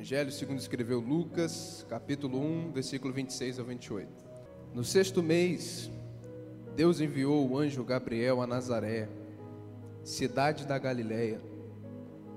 Evangelho 0.00 0.32
segundo 0.32 0.58
escreveu 0.58 0.98
Lucas, 0.98 1.84
capítulo 1.86 2.40
1, 2.40 2.72
versículo 2.72 3.12
26 3.12 3.58
ao 3.58 3.66
28. 3.66 4.08
No 4.72 4.82
sexto 4.82 5.22
mês, 5.22 5.90
Deus 6.74 7.02
enviou 7.02 7.46
o 7.46 7.58
anjo 7.58 7.84
Gabriel 7.84 8.40
a 8.40 8.46
Nazaré, 8.46 9.10
cidade 10.02 10.66
da 10.66 10.78
Galiléia, 10.78 11.38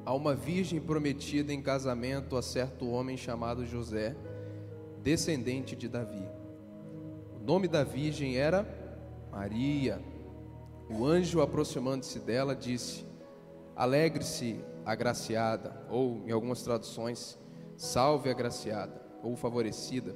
a 0.05 0.13
uma 0.13 0.35
virgem 0.35 0.81
prometida 0.81 1.53
em 1.53 1.61
casamento 1.61 2.35
a 2.35 2.41
certo 2.41 2.89
homem 2.89 3.15
chamado 3.15 3.65
José, 3.65 4.13
descendente 5.01 5.73
de 5.73 5.87
Davi. 5.87 6.27
O 7.33 7.45
nome 7.45 7.69
da 7.69 7.85
virgem 7.85 8.35
era 8.35 8.67
Maria. 9.31 10.01
O 10.89 11.05
anjo, 11.05 11.39
aproximando-se 11.39 12.19
dela, 12.19 12.57
disse: 12.57 13.05
Alegre-se, 13.73 14.59
agraciada, 14.85 15.81
ou 15.89 16.27
em 16.27 16.31
algumas 16.31 16.61
traduções, 16.61 17.41
salve 17.75 18.29
agraciada 18.29 19.01
ou 19.21 19.35
favorecida. 19.35 20.15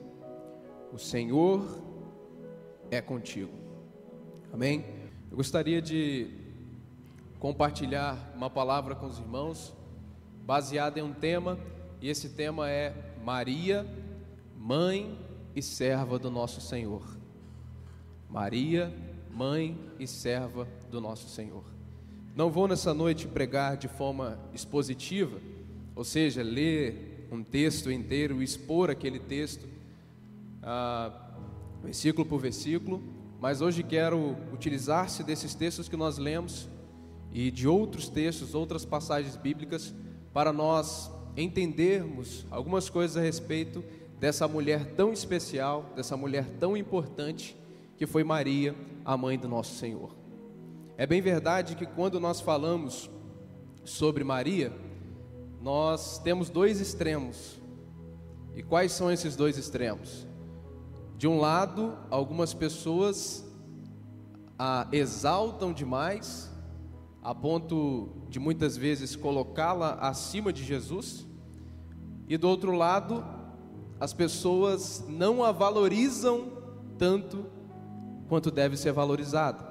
O 0.91 0.97
Senhor 0.97 1.63
é 2.89 3.01
contigo. 3.01 3.51
Amém? 4.53 4.85
Eu 5.29 5.37
gostaria 5.37 5.81
de 5.81 6.29
compartilhar 7.39 8.33
uma 8.35 8.49
palavra 8.49 8.95
com 8.95 9.05
os 9.05 9.19
irmãos, 9.19 9.75
baseada 10.45 10.99
em 10.99 11.03
um 11.03 11.13
tema, 11.13 11.59
e 12.01 12.09
esse 12.09 12.29
tema 12.29 12.69
é 12.69 12.93
Maria, 13.23 13.85
mãe 14.57 15.17
e 15.55 15.61
serva 15.61 16.17
do 16.17 16.31
nosso 16.31 16.61
Senhor. 16.61 17.17
Maria, 18.29 18.93
mãe 19.31 19.77
e 19.99 20.07
serva 20.07 20.67
do 20.89 20.99
nosso 20.99 21.29
Senhor. 21.29 21.63
Não 22.35 22.49
vou 22.49 22.67
nessa 22.67 22.93
noite 22.93 23.27
pregar 23.27 23.77
de 23.77 23.87
forma 23.87 24.39
expositiva, 24.53 25.39
ou 25.95 26.03
seja, 26.03 26.43
ler 26.43 27.06
um 27.31 27.43
texto 27.43 27.91
inteiro, 27.91 28.41
expor 28.41 28.89
aquele 28.89 29.19
texto, 29.19 29.67
ah, 30.63 31.11
versículo 31.83 32.25
por 32.25 32.39
versículo, 32.39 33.01
mas 33.39 33.61
hoje 33.61 33.83
quero 33.83 34.35
utilizar-se 34.53 35.23
desses 35.23 35.53
textos 35.53 35.87
que 35.87 35.95
nós 35.95 36.17
lemos 36.17 36.67
e 37.31 37.51
de 37.51 37.67
outros 37.67 38.09
textos, 38.09 38.55
outras 38.55 38.85
passagens 38.85 39.35
bíblicas, 39.35 39.93
para 40.33 40.51
nós 40.51 41.11
entendermos 41.35 42.45
algumas 42.49 42.89
coisas 42.89 43.15
a 43.17 43.21
respeito 43.21 43.83
dessa 44.19 44.47
mulher 44.47 44.95
tão 44.95 45.13
especial, 45.13 45.91
dessa 45.95 46.17
mulher 46.17 46.45
tão 46.59 46.75
importante, 46.75 47.55
que 47.95 48.05
foi 48.05 48.23
Maria, 48.23 48.75
a 49.05 49.15
mãe 49.15 49.37
do 49.37 49.47
nosso 49.47 49.75
Senhor. 49.75 50.15
É 50.97 51.05
bem 51.05 51.21
verdade 51.21 51.75
que 51.75 51.85
quando 51.85 52.19
nós 52.19 52.41
falamos 52.41 53.09
sobre 53.83 54.23
Maria, 54.23 54.73
nós 55.67 56.17
temos 56.19 56.49
dois 56.49 56.79
extremos. 56.79 57.59
E 58.55 58.63
quais 58.63 58.93
são 58.93 59.11
esses 59.11 59.35
dois 59.35 59.57
extremos? 59.57 60.25
De 61.17 61.27
um 61.27 61.41
lado, 61.41 61.93
algumas 62.09 62.53
pessoas 62.53 63.45
a 64.57 64.87
exaltam 64.93 65.73
demais, 65.73 66.49
a 67.21 67.35
ponto 67.35 68.07
de 68.29 68.39
muitas 68.39 68.77
vezes 68.77 69.13
colocá-la 69.13 69.95
acima 69.95 70.53
de 70.53 70.63
Jesus, 70.63 71.27
e 72.29 72.37
do 72.37 72.47
outro 72.47 72.71
lado, 72.71 73.25
as 73.99 74.13
pessoas 74.13 75.03
não 75.09 75.43
a 75.43 75.51
valorizam 75.51 76.47
tanto 76.97 77.45
quanto 78.29 78.49
deve 78.49 78.77
ser 78.77 78.93
valorizada. 78.93 79.67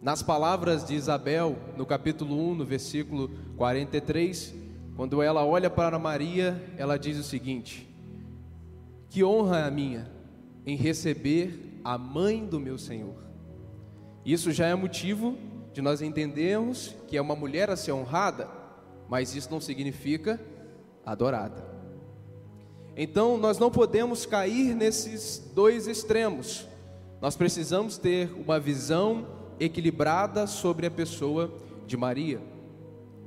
Nas 0.00 0.22
palavras 0.22 0.82
de 0.82 0.94
Isabel, 0.94 1.58
no 1.76 1.84
capítulo 1.84 2.34
1, 2.52 2.54
no 2.54 2.64
versículo 2.64 3.28
43, 3.58 4.59
quando 4.96 5.22
ela 5.22 5.44
olha 5.44 5.70
para 5.70 5.98
Maria, 5.98 6.62
ela 6.76 6.98
diz 6.98 7.18
o 7.18 7.22
seguinte: 7.22 7.88
Que 9.08 9.24
honra 9.24 9.60
é 9.60 9.64
a 9.64 9.70
minha 9.70 10.10
em 10.66 10.76
receber 10.76 11.80
a 11.84 11.96
mãe 11.96 12.44
do 12.44 12.60
meu 12.60 12.78
Senhor. 12.78 13.16
Isso 14.24 14.52
já 14.52 14.66
é 14.66 14.74
motivo 14.74 15.36
de 15.72 15.80
nós 15.80 16.02
entendermos 16.02 16.94
que 17.08 17.16
é 17.16 17.20
uma 17.20 17.34
mulher 17.34 17.70
a 17.70 17.76
ser 17.76 17.92
honrada, 17.92 18.48
mas 19.08 19.34
isso 19.34 19.50
não 19.50 19.60
significa 19.60 20.40
adorada. 21.04 21.64
Então, 22.96 23.38
nós 23.38 23.58
não 23.58 23.70
podemos 23.70 24.26
cair 24.26 24.74
nesses 24.74 25.50
dois 25.54 25.86
extremos. 25.86 26.66
Nós 27.20 27.36
precisamos 27.36 27.96
ter 27.96 28.30
uma 28.32 28.58
visão 28.60 29.26
equilibrada 29.58 30.46
sobre 30.46 30.86
a 30.86 30.90
pessoa 30.90 31.52
de 31.86 31.96
Maria. 31.96 32.40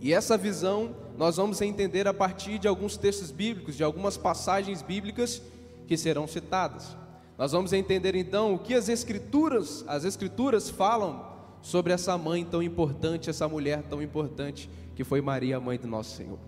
E 0.04 0.12
essa 0.12 0.38
visão 0.38 0.94
nós 1.18 1.38
vamos 1.38 1.62
entender 1.62 2.10
a 2.10 2.14
partir 2.14 2.60
de 2.60 2.68
alguns 2.68 2.98
textos 2.98 3.32
bíblicos, 3.32 3.78
de 3.78 3.86
algumas 3.86 4.18
passagens 4.18 4.82
bíblicas 4.82 5.42
que 5.88 5.96
serão 5.96 6.28
citadas. 6.28 6.98
Nós 7.38 7.54
vamos 7.54 7.72
entender 7.72 8.14
então 8.14 8.54
o 8.54 8.60
que 8.60 8.74
as 8.74 8.90
escrituras, 8.90 9.82
as 9.88 10.04
escrituras 10.04 10.70
falam 10.70 11.26
sobre 11.62 11.94
essa 11.94 12.18
mãe 12.18 12.44
tão 12.44 12.62
importante, 12.62 13.30
essa 13.30 13.48
mulher 13.48 13.82
tão 13.84 14.02
importante 14.02 14.70
que 14.94 15.06
foi 15.06 15.22
Maria, 15.22 15.58
mãe 15.58 15.80
do 15.80 15.88
nosso 15.88 16.18
Senhor. 16.18 16.40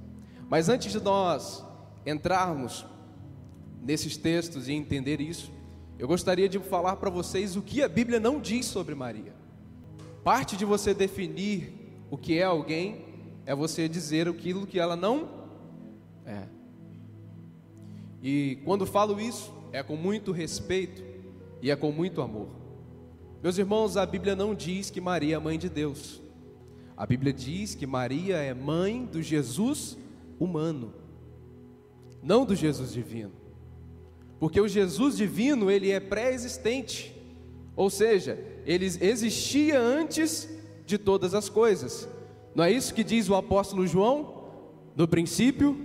Mas 0.50 0.68
antes 0.68 0.92
de 0.92 1.00
nós 1.00 1.64
entrarmos 2.06 2.86
nesses 3.82 4.18
textos 4.18 4.68
e 4.68 4.74
entender 4.74 5.22
isso, 5.22 5.50
eu 5.98 6.10
gostaria 6.10 6.50
de 6.50 6.60
falar 6.60 6.98
para 6.98 7.10
vocês 7.10 7.56
o 7.56 7.62
que 7.62 7.82
a 7.82 7.88
Bíblia 7.88 8.20
não 8.20 8.38
diz 8.38 8.66
sobre 8.66 8.94
Maria. 8.94 9.34
Parte 10.26 10.58
de 10.58 10.66
você 10.66 10.94
definir 10.94 11.72
o 12.12 12.18
que 12.18 12.38
é 12.38 12.44
alguém 12.44 13.05
é 13.46 13.54
você 13.54 13.88
dizer 13.88 14.28
aquilo 14.28 14.66
que 14.66 14.80
ela 14.80 14.96
não 14.96 15.30
é. 16.26 16.44
E 18.22 18.58
quando 18.66 18.86
falo 18.86 19.20
isso, 19.22 19.54
é 19.72 19.84
com 19.84 19.96
muito 19.96 20.32
respeito 20.32 21.04
e 21.62 21.70
é 21.70 21.76
com 21.76 21.92
muito 21.92 22.22
amor. 22.22 22.48
Meus 23.44 23.58
irmãos, 23.58 23.98
a 23.98 24.06
Bíblia 24.06 24.36
não 24.36 24.56
diz 24.56 24.90
que 24.90 25.00
Maria 25.00 25.36
é 25.36 25.40
mãe 25.40 25.60
de 25.60 25.70
Deus. 25.70 26.22
A 26.98 27.06
Bíblia 27.06 27.32
diz 27.32 27.76
que 27.76 27.86
Maria 27.86 28.38
é 28.38 28.54
mãe 28.54 29.06
do 29.06 29.22
Jesus 29.22 29.98
humano, 30.40 30.94
não 32.24 32.46
do 32.46 32.56
Jesus 32.56 32.92
divino. 32.92 33.34
Porque 34.40 34.60
o 34.60 34.68
Jesus 34.68 35.18
divino, 35.18 35.70
ele 35.70 35.92
é 35.92 36.00
pré-existente. 36.00 37.16
Ou 37.76 37.90
seja, 37.90 38.40
ele 38.66 38.86
existia 38.86 39.80
antes 39.80 40.50
de 40.86 40.98
todas 40.98 41.34
as 41.34 41.50
coisas. 41.50 42.08
Não 42.56 42.64
é 42.64 42.72
isso 42.72 42.94
que 42.94 43.04
diz 43.04 43.30
o 43.30 43.36
apóstolo 43.36 43.86
João? 43.86 44.46
No 44.96 45.08
princípio 45.08 45.78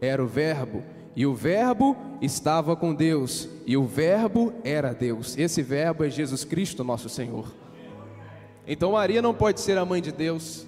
era 0.00 0.22
o 0.22 0.26
Verbo, 0.26 0.82
e 1.14 1.24
o 1.24 1.32
Verbo 1.32 1.96
estava 2.20 2.74
com 2.74 2.92
Deus, 2.92 3.48
e 3.64 3.76
o 3.76 3.84
Verbo 3.84 4.52
era 4.64 4.92
Deus. 4.92 5.38
Esse 5.38 5.62
Verbo 5.62 6.04
é 6.04 6.10
Jesus 6.10 6.44
Cristo, 6.44 6.82
nosso 6.82 7.08
Senhor. 7.08 7.54
Então 8.66 8.92
Maria 8.92 9.22
não 9.22 9.32
pode 9.32 9.60
ser 9.60 9.78
a 9.78 9.84
mãe 9.84 10.02
de 10.02 10.10
Deus, 10.10 10.66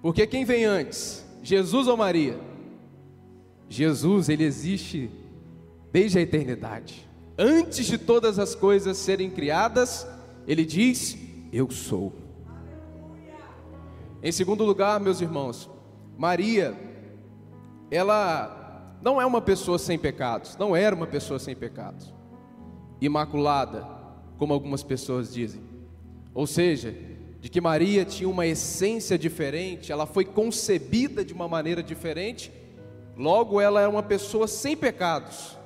porque 0.00 0.26
quem 0.26 0.44
vem 0.44 0.64
antes, 0.64 1.24
Jesus 1.42 1.86
ou 1.86 1.96
Maria? 1.96 2.40
Jesus, 3.68 4.28
ele 4.30 4.44
existe 4.44 5.10
desde 5.92 6.18
a 6.18 6.22
eternidade. 6.22 7.06
Antes 7.38 7.86
de 7.86 7.98
todas 7.98 8.38
as 8.38 8.54
coisas 8.54 8.96
serem 8.96 9.28
criadas, 9.28 10.06
ele 10.46 10.64
diz: 10.64 11.18
Eu 11.52 11.70
sou. 11.70 12.25
Em 14.26 14.32
segundo 14.32 14.64
lugar, 14.64 14.98
meus 14.98 15.20
irmãos, 15.20 15.70
Maria, 16.18 16.74
ela 17.92 18.98
não 19.00 19.20
é 19.20 19.24
uma 19.24 19.40
pessoa 19.40 19.78
sem 19.78 19.96
pecados, 19.96 20.56
não 20.56 20.74
era 20.74 20.96
uma 20.96 21.06
pessoa 21.06 21.38
sem 21.38 21.54
pecados, 21.54 22.12
imaculada, 23.00 23.86
como 24.36 24.52
algumas 24.52 24.82
pessoas 24.82 25.32
dizem. 25.32 25.62
Ou 26.34 26.44
seja, 26.44 26.92
de 27.40 27.48
que 27.48 27.60
Maria 27.60 28.04
tinha 28.04 28.28
uma 28.28 28.44
essência 28.44 29.16
diferente, 29.16 29.92
ela 29.92 30.06
foi 30.06 30.24
concebida 30.24 31.24
de 31.24 31.32
uma 31.32 31.46
maneira 31.46 31.80
diferente, 31.80 32.50
logo 33.16 33.60
ela 33.60 33.80
é 33.80 33.86
uma 33.86 34.02
pessoa 34.02 34.48
sem 34.48 34.76
pecados. 34.76 35.56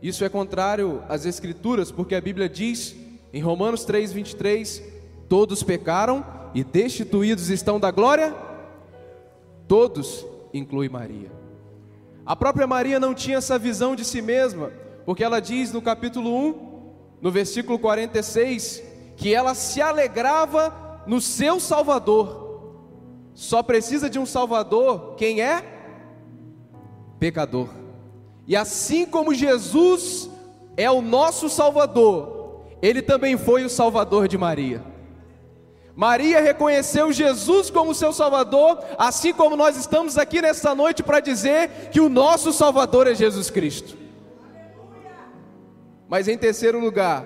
Isso 0.00 0.24
é 0.24 0.30
contrário 0.30 1.04
às 1.06 1.26
Escrituras, 1.26 1.92
porque 1.92 2.14
a 2.14 2.20
Bíblia 2.22 2.48
diz 2.48 2.96
em 3.30 3.42
Romanos 3.42 3.84
3, 3.84 4.10
23, 4.10 4.82
todos 5.28 5.62
pecaram 5.62 6.39
e 6.54 6.64
destituídos 6.64 7.48
estão 7.48 7.78
da 7.78 7.90
glória, 7.90 8.34
todos, 9.68 10.26
inclui 10.52 10.88
Maria. 10.88 11.30
A 12.24 12.36
própria 12.36 12.66
Maria 12.66 13.00
não 13.00 13.14
tinha 13.14 13.38
essa 13.38 13.58
visão 13.58 13.96
de 13.96 14.04
si 14.04 14.20
mesma, 14.20 14.70
porque 15.04 15.24
ela 15.24 15.40
diz 15.40 15.72
no 15.72 15.80
capítulo 15.80 16.34
1, 16.34 16.70
no 17.20 17.30
versículo 17.30 17.78
46, 17.78 18.82
que 19.16 19.34
ela 19.34 19.54
se 19.54 19.80
alegrava 19.80 21.02
no 21.06 21.20
seu 21.20 21.60
Salvador. 21.60 22.50
Só 23.34 23.62
precisa 23.62 24.10
de 24.10 24.18
um 24.18 24.26
Salvador 24.26 25.14
quem 25.16 25.40
é 25.40 25.62
pecador. 27.18 27.68
E 28.46 28.56
assim 28.56 29.06
como 29.06 29.34
Jesus 29.34 30.30
é 30.76 30.90
o 30.90 31.00
nosso 31.02 31.48
Salvador, 31.48 32.64
ele 32.82 33.02
também 33.02 33.36
foi 33.36 33.64
o 33.64 33.70
Salvador 33.70 34.26
de 34.26 34.36
Maria. 34.36 34.89
Maria 35.94 36.40
reconheceu 36.40 37.12
Jesus 37.12 37.70
como 37.70 37.94
seu 37.94 38.12
Salvador, 38.12 38.78
assim 38.96 39.32
como 39.32 39.56
nós 39.56 39.76
estamos 39.76 40.16
aqui 40.16 40.40
nesta 40.40 40.74
noite 40.74 41.02
para 41.02 41.20
dizer 41.20 41.90
que 41.90 42.00
o 42.00 42.08
nosso 42.08 42.52
Salvador 42.52 43.06
é 43.06 43.14
Jesus 43.14 43.50
Cristo. 43.50 43.96
Mas 46.08 46.26
em 46.26 46.36
terceiro 46.36 46.80
lugar, 46.80 47.24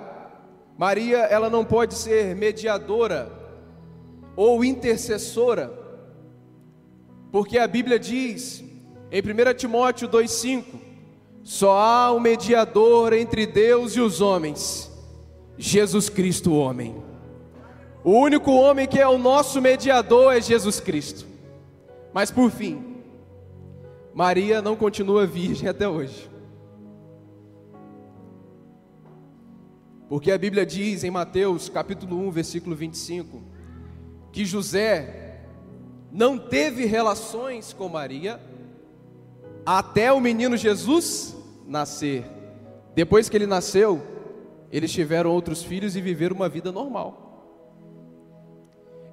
Maria, 0.77 1.19
ela 1.19 1.49
não 1.49 1.65
pode 1.65 1.95
ser 1.95 2.35
mediadora 2.35 3.31
ou 4.37 4.65
intercessora, 4.65 5.73
porque 7.31 7.59
a 7.59 7.67
Bíblia 7.67 7.99
diz 7.99 8.63
em 9.11 9.21
1 9.21 9.55
Timóteo 9.57 10.09
2,5: 10.09 10.65
só 11.45 11.79
há 11.79 12.13
um 12.13 12.19
mediador 12.19 13.13
entre 13.13 13.47
Deus 13.47 13.95
e 13.95 14.01
os 14.01 14.21
homens, 14.23 14.91
Jesus 15.59 16.09
Cristo, 16.09 16.53
o 16.53 16.59
homem. 16.59 17.14
O 18.05 18.13
único 18.13 18.53
homem 18.53 18.87
que 18.87 19.01
é 19.01 19.09
o 19.09 19.17
nosso 19.17 19.63
mediador 19.63 20.35
é 20.35 20.41
Jesus 20.41 20.79
Cristo. 20.79 21.27
Mas 22.13 22.31
por 22.31 22.51
fim, 22.51 22.97
Maria 24.13 24.61
não 24.61 24.77
continua 24.77 25.27
virgem 25.27 25.71
até 25.71 25.89
hoje. 25.89 26.31
Porque 30.07 30.31
a 30.31 30.37
Bíblia 30.37 30.67
diz 30.67 31.03
em 31.03 31.11
Mateus 31.11 31.71
capítulo 31.71 32.19
1, 32.29 32.31
versículo 32.31 32.77
25, 32.77 33.43
que 34.31 34.45
José 34.45 35.41
não 36.13 36.39
teve 36.39 36.85
relações 36.85 37.73
com 37.73 37.89
Maria 37.89 38.39
até 39.65 40.13
o 40.13 40.21
menino 40.21 40.59
Jesus 40.59 41.35
nascer. 41.67 42.27
Depois 42.95 43.31
que 43.31 43.37
ele 43.37 43.47
nasceu, 43.47 44.01
eles 44.71 44.93
tiveram 44.93 45.31
outros 45.31 45.63
filhos 45.63 45.97
e 45.97 46.03
viveram 46.03 46.37
uma 46.37 46.51
vida 46.51 46.71
normal. 46.71 47.24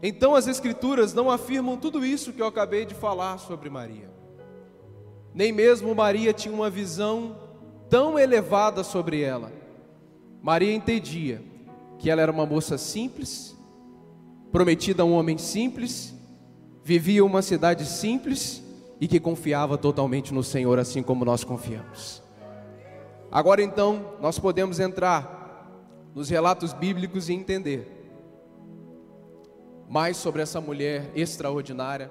Então 0.03 0.33
as 0.33 0.47
Escrituras 0.47 1.13
não 1.13 1.29
afirmam 1.29 1.77
tudo 1.77 2.03
isso 2.03 2.33
que 2.33 2.41
eu 2.41 2.47
acabei 2.47 2.85
de 2.85 2.95
falar 2.95 3.37
sobre 3.37 3.69
Maria. 3.69 4.09
Nem 5.33 5.51
mesmo 5.51 5.93
Maria 5.93 6.33
tinha 6.33 6.53
uma 6.53 6.69
visão 6.69 7.37
tão 7.89 8.17
elevada 8.17 8.83
sobre 8.83 9.21
ela. 9.21 9.51
Maria 10.41 10.73
entendia 10.73 11.41
que 11.99 12.09
ela 12.09 12.21
era 12.21 12.31
uma 12.31 12.45
moça 12.45 12.77
simples, 12.77 13.55
prometida 14.51 15.03
a 15.03 15.05
um 15.05 15.13
homem 15.13 15.37
simples, 15.37 16.13
vivia 16.83 17.23
uma 17.23 17.43
cidade 17.43 17.85
simples 17.85 18.63
e 18.99 19.07
que 19.07 19.19
confiava 19.19 19.77
totalmente 19.77 20.33
no 20.33 20.43
Senhor, 20.43 20.79
assim 20.79 21.03
como 21.03 21.23
nós 21.23 21.43
confiamos. 21.43 22.23
Agora 23.31 23.61
então, 23.61 24.13
nós 24.19 24.39
podemos 24.39 24.79
entrar 24.79 25.39
nos 26.13 26.29
relatos 26.29 26.73
bíblicos 26.73 27.29
e 27.29 27.33
entender 27.33 28.00
mais 29.91 30.15
sobre 30.15 30.41
essa 30.41 30.61
mulher 30.61 31.11
extraordinária, 31.13 32.09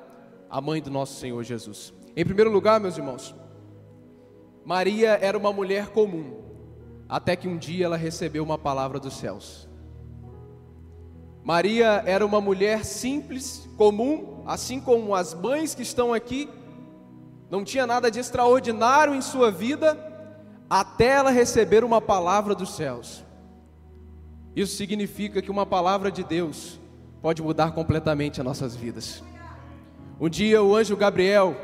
a 0.50 0.60
mãe 0.60 0.82
do 0.82 0.90
nosso 0.90 1.18
Senhor 1.18 1.42
Jesus. 1.42 1.94
Em 2.14 2.22
primeiro 2.22 2.50
lugar, 2.50 2.78
meus 2.78 2.98
irmãos, 2.98 3.34
Maria 4.62 5.18
era 5.22 5.38
uma 5.38 5.50
mulher 5.50 5.88
comum, 5.88 6.42
até 7.08 7.34
que 7.34 7.48
um 7.48 7.56
dia 7.56 7.86
ela 7.86 7.96
recebeu 7.96 8.44
uma 8.44 8.58
palavra 8.58 9.00
dos 9.00 9.14
céus. 9.14 9.66
Maria 11.42 12.02
era 12.04 12.26
uma 12.26 12.38
mulher 12.38 12.84
simples, 12.84 13.66
comum, 13.78 14.42
assim 14.44 14.78
como 14.78 15.14
as 15.14 15.32
mães 15.32 15.74
que 15.74 15.80
estão 15.80 16.12
aqui, 16.12 16.50
não 17.48 17.64
tinha 17.64 17.86
nada 17.86 18.10
de 18.10 18.20
extraordinário 18.20 19.14
em 19.14 19.22
sua 19.22 19.50
vida, 19.50 19.98
até 20.68 21.12
ela 21.12 21.30
receber 21.30 21.82
uma 21.82 21.98
palavra 21.98 22.54
dos 22.54 22.74
céus. 22.76 23.24
Isso 24.54 24.76
significa 24.76 25.40
que 25.40 25.50
uma 25.50 25.64
palavra 25.64 26.10
de 26.10 26.22
Deus 26.22 26.78
pode 27.20 27.42
mudar 27.42 27.72
completamente 27.72 28.40
as 28.40 28.44
nossas 28.44 28.74
vidas. 28.74 29.22
Um 30.18 30.28
dia 30.28 30.62
o 30.62 30.74
anjo 30.74 30.96
Gabriel 30.96 31.56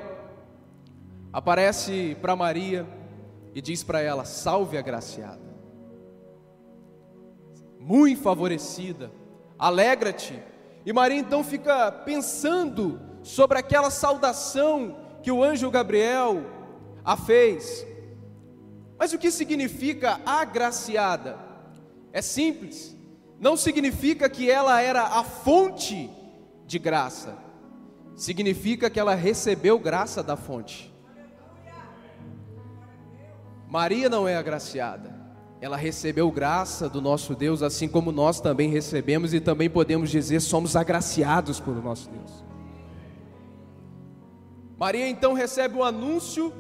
aparece 1.33 2.17
para 2.21 2.37
Maria 2.37 2.87
e 3.55 3.61
diz 3.61 3.83
para 3.83 4.01
ela: 4.01 4.25
Salve 4.25 4.79
agraciada, 4.79 5.41
muito 7.79 8.21
favorecida, 8.21 9.11
alegra-te. 9.59 10.41
E 10.85 10.93
Maria 10.93 11.19
então 11.19 11.43
fica 11.43 11.91
pensando 11.91 13.01
sobre 13.23 13.59
aquela 13.59 13.91
saudação 13.91 14.97
que 15.23 15.33
o 15.33 15.43
anjo 15.43 15.71
Gabriel 15.71 16.45
a 17.05 17.17
fez. 17.17 17.85
Mas 18.99 19.13
o 19.13 19.19
que 19.19 19.31
significa 19.31 20.21
agraciada? 20.25 21.39
É 22.13 22.23
simples 22.23 22.96
não 23.39 23.57
significa 23.57 24.29
que 24.29 24.51
ela 24.51 24.81
era 24.81 25.03
a 25.03 25.23
fonte 25.23 26.11
de 26.67 26.79
graça, 26.79 27.37
significa 28.15 28.89
que 28.89 28.99
ela 28.99 29.15
recebeu 29.15 29.79
graça 29.79 30.23
da 30.23 30.37
fonte. 30.37 30.93
Maria 33.69 34.09
não 34.09 34.27
é 34.27 34.37
agraciada, 34.37 35.15
ela 35.61 35.77
recebeu 35.77 36.31
graça 36.31 36.89
do 36.89 37.01
nosso 37.01 37.35
Deus, 37.35 37.63
assim 37.63 37.89
como 37.89 38.13
nós 38.13 38.41
também 38.41 38.71
recebemos 38.71 39.35
e 39.35 39.41
também 39.41 39.69
podemos 39.69 40.11
dizer 40.11 40.41
somos 40.41 40.77
agraciados 40.77 41.61
pelo 41.61 41.83
nosso 41.83 42.09
Deus. 42.11 42.45
Maria 44.79 45.09
então 45.09 45.33
recebe 45.33 45.77
o 45.77 45.85
anúncio 45.85 46.53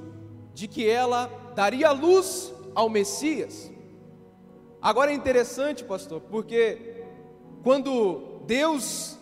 de 0.54 0.66
que 0.66 0.88
ela 0.88 1.30
daria 1.54 1.90
luz 1.92 2.52
ao 2.74 2.88
Messias. 2.88 3.70
Agora 4.86 5.10
é 5.10 5.14
interessante, 5.14 5.82
pastor, 5.82 6.20
porque 6.20 6.78
quando 7.64 8.38
Deus 8.46 9.18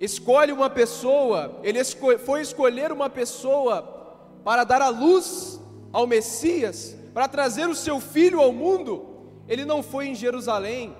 escolhe 0.00 0.50
uma 0.50 0.68
pessoa, 0.68 1.60
Ele 1.62 1.78
foi 2.18 2.40
escolher 2.40 2.90
uma 2.90 3.08
pessoa 3.08 3.80
para 4.42 4.64
dar 4.64 4.82
a 4.82 4.88
luz 4.88 5.60
ao 5.92 6.04
Messias, 6.04 6.96
para 7.14 7.28
trazer 7.28 7.68
o 7.68 7.76
seu 7.76 8.00
filho 8.00 8.40
ao 8.40 8.52
mundo, 8.52 9.06
Ele 9.46 9.64
não 9.64 9.84
foi 9.84 10.08
em 10.08 10.16
Jerusalém, 10.16 10.96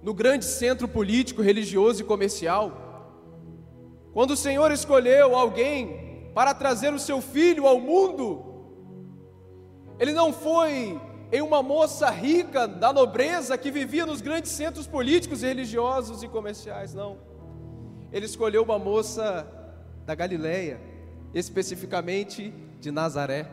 no 0.00 0.14
grande 0.14 0.44
centro 0.44 0.86
político, 0.86 1.42
religioso 1.42 2.02
e 2.02 2.04
comercial. 2.04 2.70
Quando 4.12 4.30
o 4.30 4.36
Senhor 4.36 4.70
escolheu 4.70 5.34
alguém 5.34 6.30
para 6.32 6.54
trazer 6.54 6.94
o 6.94 7.00
seu 7.00 7.20
filho 7.20 7.66
ao 7.66 7.80
mundo, 7.80 8.44
Ele 9.98 10.12
não 10.12 10.32
foi 10.32 11.00
em 11.30 11.42
uma 11.42 11.62
moça 11.62 12.08
rica 12.08 12.66
da 12.66 12.92
nobreza 12.92 13.58
que 13.58 13.70
vivia 13.70 14.06
nos 14.06 14.20
grandes 14.20 14.50
centros 14.52 14.86
políticos, 14.86 15.42
religiosos 15.42 16.22
e 16.22 16.28
comerciais, 16.28 16.94
não. 16.94 17.18
Ele 18.10 18.24
escolheu 18.24 18.62
uma 18.62 18.78
moça 18.78 19.46
da 20.06 20.14
Galileia, 20.14 20.80
especificamente 21.34 22.52
de 22.80 22.90
Nazaré. 22.90 23.46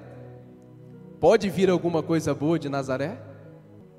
Pode 1.20 1.50
vir 1.50 1.70
alguma 1.70 2.02
coisa 2.02 2.34
boa 2.34 2.58
de 2.58 2.70
Nazaré? 2.70 3.18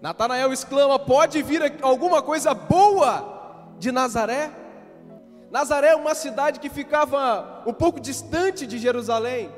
Natanael 0.01 0.53
exclama: 0.53 0.99
Pode 0.99 1.43
vir 1.43 1.61
alguma 1.83 2.23
coisa 2.23 2.55
boa 2.55 3.75
de 3.79 3.93
Nazaré? 3.93 4.51
Nazaré 5.51 5.89
é 5.89 5.97
uma 5.97 6.15
cidade 6.15 6.61
que 6.61 6.71
ficava 6.71 7.63
um 7.67 7.73
pouco 7.73 8.01
distante 8.01 8.67
de 8.67 8.79
Jerusalém. 8.79 9.51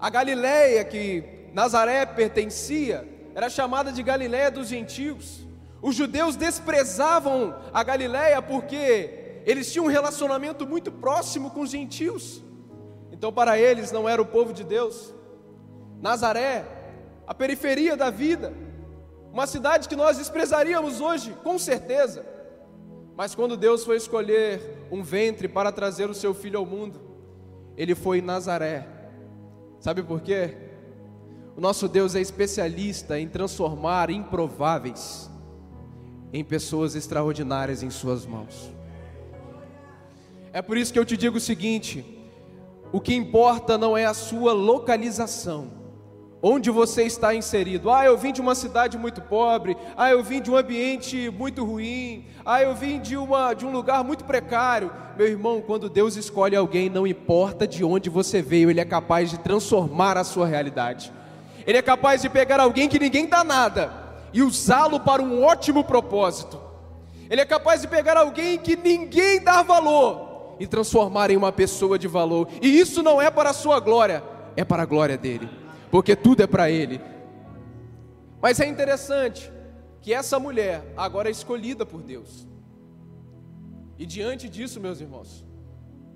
A 0.00 0.08
Galileia 0.08 0.84
que 0.84 1.50
Nazaré 1.52 2.06
pertencia 2.06 3.06
era 3.38 3.48
chamada 3.48 3.92
de 3.92 4.02
Galiléia 4.02 4.50
dos 4.50 4.66
gentios. 4.66 5.46
Os 5.80 5.94
judeus 5.94 6.34
desprezavam 6.34 7.54
a 7.72 7.84
Galiléia 7.84 8.42
porque 8.42 9.42
eles 9.46 9.72
tinham 9.72 9.84
um 9.84 9.88
relacionamento 9.88 10.66
muito 10.66 10.90
próximo 10.90 11.48
com 11.52 11.60
os 11.60 11.70
gentios. 11.70 12.42
Então, 13.12 13.32
para 13.32 13.56
eles, 13.56 13.92
não 13.92 14.08
era 14.08 14.20
o 14.20 14.26
povo 14.26 14.52
de 14.52 14.64
Deus. 14.64 15.14
Nazaré, 16.02 16.64
a 17.28 17.32
periferia 17.32 17.96
da 17.96 18.10
vida, 18.10 18.52
uma 19.32 19.46
cidade 19.46 19.88
que 19.88 19.94
nós 19.94 20.18
desprezaríamos 20.18 21.00
hoje, 21.00 21.32
com 21.44 21.60
certeza. 21.60 22.26
Mas 23.16 23.36
quando 23.36 23.56
Deus 23.56 23.84
foi 23.84 23.98
escolher 23.98 24.88
um 24.90 25.00
ventre 25.00 25.46
para 25.46 25.70
trazer 25.70 26.10
o 26.10 26.14
seu 26.14 26.34
filho 26.34 26.58
ao 26.58 26.66
mundo, 26.66 27.00
ele 27.76 27.94
foi 27.94 28.18
em 28.18 28.22
Nazaré. 28.22 28.84
Sabe 29.78 30.02
por 30.02 30.22
quê? 30.22 30.67
O 31.58 31.60
nosso 31.60 31.88
Deus 31.88 32.14
é 32.14 32.20
especialista 32.20 33.18
em 33.18 33.26
transformar 33.26 34.10
improváveis 34.10 35.28
em 36.32 36.44
pessoas 36.44 36.94
extraordinárias 36.94 37.82
em 37.82 37.90
Suas 37.90 38.24
mãos. 38.24 38.72
É 40.52 40.62
por 40.62 40.76
isso 40.76 40.92
que 40.92 41.00
eu 41.00 41.04
te 41.04 41.16
digo 41.16 41.38
o 41.38 41.40
seguinte: 41.40 42.04
o 42.92 43.00
que 43.00 43.12
importa 43.12 43.76
não 43.76 43.98
é 43.98 44.04
a 44.04 44.14
sua 44.14 44.52
localização, 44.52 45.72
onde 46.40 46.70
você 46.70 47.02
está 47.02 47.34
inserido. 47.34 47.90
Ah, 47.90 48.04
eu 48.04 48.16
vim 48.16 48.32
de 48.32 48.40
uma 48.40 48.54
cidade 48.54 48.96
muito 48.96 49.20
pobre, 49.20 49.76
ah, 49.96 50.12
eu 50.12 50.22
vim 50.22 50.40
de 50.40 50.52
um 50.52 50.56
ambiente 50.56 51.28
muito 51.28 51.64
ruim, 51.64 52.26
ah, 52.46 52.62
eu 52.62 52.72
vim 52.72 53.00
de, 53.00 53.16
uma, 53.16 53.52
de 53.52 53.66
um 53.66 53.72
lugar 53.72 54.04
muito 54.04 54.24
precário. 54.24 54.92
Meu 55.16 55.26
irmão, 55.26 55.60
quando 55.60 55.90
Deus 55.90 56.14
escolhe 56.14 56.54
alguém, 56.54 56.88
não 56.88 57.04
importa 57.04 57.66
de 57.66 57.82
onde 57.82 58.08
você 58.08 58.40
veio, 58.40 58.70
Ele 58.70 58.78
é 58.78 58.84
capaz 58.84 59.28
de 59.28 59.38
transformar 59.38 60.16
a 60.16 60.22
sua 60.22 60.46
realidade. 60.46 61.17
Ele 61.68 61.76
é 61.76 61.82
capaz 61.82 62.22
de 62.22 62.30
pegar 62.30 62.58
alguém 62.60 62.88
que 62.88 62.98
ninguém 62.98 63.26
dá 63.26 63.44
nada 63.44 63.92
e 64.32 64.42
usá-lo 64.42 64.98
para 64.98 65.22
um 65.22 65.44
ótimo 65.44 65.84
propósito. 65.84 66.58
Ele 67.28 67.42
é 67.42 67.44
capaz 67.44 67.82
de 67.82 67.88
pegar 67.88 68.16
alguém 68.16 68.56
que 68.56 68.74
ninguém 68.74 69.38
dá 69.38 69.62
valor 69.62 70.56
e 70.58 70.66
transformar 70.66 71.30
em 71.30 71.36
uma 71.36 71.52
pessoa 71.52 71.98
de 71.98 72.08
valor. 72.08 72.48
E 72.62 72.80
isso 72.80 73.02
não 73.02 73.20
é 73.20 73.30
para 73.30 73.50
a 73.50 73.52
sua 73.52 73.80
glória, 73.80 74.24
é 74.56 74.64
para 74.64 74.82
a 74.82 74.86
glória 74.86 75.18
dele, 75.18 75.46
porque 75.90 76.16
tudo 76.16 76.42
é 76.42 76.46
para 76.46 76.70
ele. 76.70 77.02
Mas 78.40 78.58
é 78.60 78.66
interessante 78.66 79.52
que 80.00 80.14
essa 80.14 80.38
mulher 80.38 80.94
agora 80.96 81.28
é 81.28 81.32
escolhida 81.32 81.84
por 81.84 82.00
Deus. 82.00 82.48
E 83.98 84.06
diante 84.06 84.48
disso, 84.48 84.80
meus 84.80 85.02
irmãos, 85.02 85.44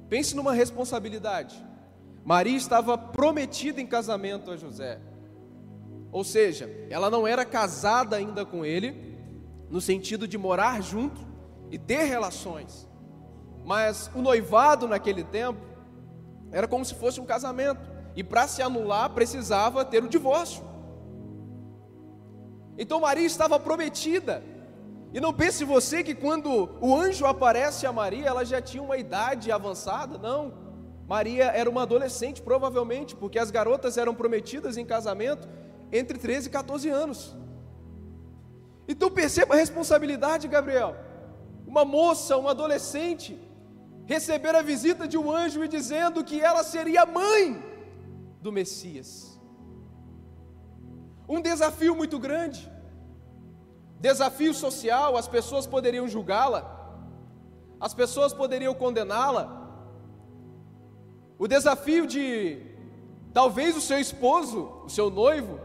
pense 0.08 0.34
numa 0.34 0.54
responsabilidade. 0.54 1.62
Maria 2.24 2.56
estava 2.56 2.96
prometida 2.96 3.82
em 3.82 3.86
casamento 3.86 4.50
a 4.50 4.56
José. 4.56 5.11
Ou 6.12 6.22
seja, 6.22 6.70
ela 6.90 7.10
não 7.10 7.26
era 7.26 7.42
casada 7.42 8.16
ainda 8.16 8.44
com 8.44 8.64
ele, 8.66 9.18
no 9.70 9.80
sentido 9.80 10.28
de 10.28 10.36
morar 10.36 10.82
junto 10.82 11.18
e 11.70 11.78
ter 11.78 12.04
relações. 12.04 12.86
Mas 13.64 14.10
o 14.14 14.20
noivado 14.20 14.86
naquele 14.86 15.24
tempo 15.24 15.58
era 16.50 16.68
como 16.68 16.84
se 16.84 16.94
fosse 16.94 17.18
um 17.18 17.24
casamento. 17.24 17.90
E 18.14 18.22
para 18.22 18.46
se 18.46 18.60
anular, 18.60 19.08
precisava 19.10 19.86
ter 19.86 20.04
o 20.04 20.08
divórcio. 20.08 20.62
Então 22.76 23.00
Maria 23.00 23.26
estava 23.26 23.58
prometida. 23.58 24.44
E 25.14 25.20
não 25.20 25.32
pense 25.32 25.64
você 25.64 26.02
que 26.02 26.14
quando 26.14 26.76
o 26.78 26.94
anjo 26.94 27.24
aparece 27.24 27.86
a 27.86 27.92
Maria, 27.92 28.26
ela 28.26 28.44
já 28.44 28.60
tinha 28.60 28.82
uma 28.82 28.98
idade 28.98 29.50
avançada. 29.50 30.18
Não. 30.18 30.52
Maria 31.06 31.44
era 31.44 31.70
uma 31.70 31.82
adolescente, 31.82 32.42
provavelmente, 32.42 33.16
porque 33.16 33.38
as 33.38 33.50
garotas 33.50 33.96
eram 33.96 34.14
prometidas 34.14 34.76
em 34.76 34.84
casamento 34.84 35.48
entre 35.92 36.18
13 36.18 36.48
e 36.48 36.50
14 36.50 36.88
anos. 36.88 37.36
Então 38.88 39.10
perceba 39.10 39.54
a 39.54 39.58
responsabilidade, 39.58 40.48
Gabriel. 40.48 40.96
Uma 41.66 41.84
moça, 41.84 42.36
uma 42.36 42.50
adolescente, 42.50 43.38
receber 44.06 44.54
a 44.54 44.62
visita 44.62 45.06
de 45.06 45.16
um 45.18 45.30
anjo 45.30 45.62
e 45.64 45.68
dizendo 45.68 46.24
que 46.24 46.40
ela 46.40 46.64
seria 46.64 47.06
mãe 47.06 47.62
do 48.40 48.50
Messias. 48.50 49.40
Um 51.28 51.40
desafio 51.40 51.94
muito 51.94 52.18
grande. 52.18 52.70
Desafio 54.00 54.52
social, 54.52 55.16
as 55.16 55.28
pessoas 55.28 55.64
poderiam 55.64 56.08
julgá-la, 56.08 56.60
as 57.80 57.94
pessoas 57.94 58.32
poderiam 58.32 58.74
condená-la, 58.74 59.44
o 61.38 61.46
desafio 61.46 62.04
de 62.06 62.60
talvez 63.32 63.76
o 63.76 63.80
seu 63.80 63.98
esposo, 64.00 64.82
o 64.84 64.88
seu 64.88 65.08
noivo, 65.08 65.60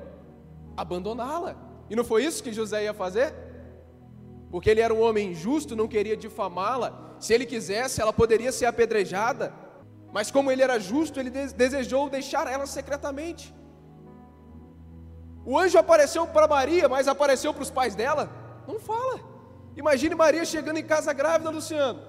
abandoná-la. 0.77 1.55
E 1.89 1.95
não 1.95 2.03
foi 2.03 2.23
isso 2.23 2.43
que 2.43 2.53
José 2.53 2.83
ia 2.83 2.93
fazer? 2.93 3.33
Porque 4.51 4.69
ele 4.69 4.81
era 4.81 4.93
um 4.93 5.01
homem 5.01 5.33
justo, 5.33 5.75
não 5.75 5.87
queria 5.87 6.15
difamá-la. 6.15 7.15
Se 7.19 7.33
ele 7.33 7.45
quisesse, 7.45 8.01
ela 8.01 8.13
poderia 8.13 8.51
ser 8.51 8.67
apedrejada. 8.67 9.51
Mas 10.13 10.31
como 10.31 10.51
ele 10.51 10.61
era 10.61 10.79
justo, 10.79 11.19
ele 11.19 11.29
desejou 11.29 12.09
deixar 12.09 12.47
ela 12.47 12.65
secretamente. 12.65 13.53
O 15.45 15.57
anjo 15.57 15.77
apareceu 15.77 16.27
para 16.27 16.47
Maria, 16.47 16.87
mas 16.87 17.07
apareceu 17.07 17.53
para 17.53 17.63
os 17.63 17.71
pais 17.71 17.95
dela? 17.95 18.29
Não 18.67 18.79
fala. 18.79 19.19
Imagine 19.75 20.15
Maria 20.15 20.43
chegando 20.43 20.77
em 20.77 20.83
casa 20.83 21.13
grávida, 21.13 21.49
Luciano. 21.49 22.01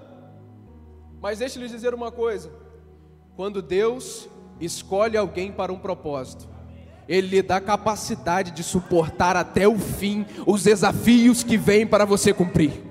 Mas 1.20 1.38
deixe-lhe 1.38 1.68
dizer 1.68 1.94
uma 1.94 2.10
coisa: 2.10 2.50
quando 3.36 3.62
Deus 3.62 4.28
escolhe 4.60 5.16
alguém 5.16 5.52
para 5.52 5.72
um 5.72 5.78
propósito, 5.78 6.48
Ele 7.08 7.26
lhe 7.28 7.42
dá 7.42 7.60
capacidade 7.60 8.50
de 8.50 8.62
suportar 8.62 9.34
até 9.34 9.66
o 9.66 9.78
fim 9.78 10.26
os 10.46 10.62
desafios 10.62 11.42
que 11.42 11.56
vêm 11.56 11.86
para 11.86 12.04
você 12.04 12.34
cumprir. 12.34 12.88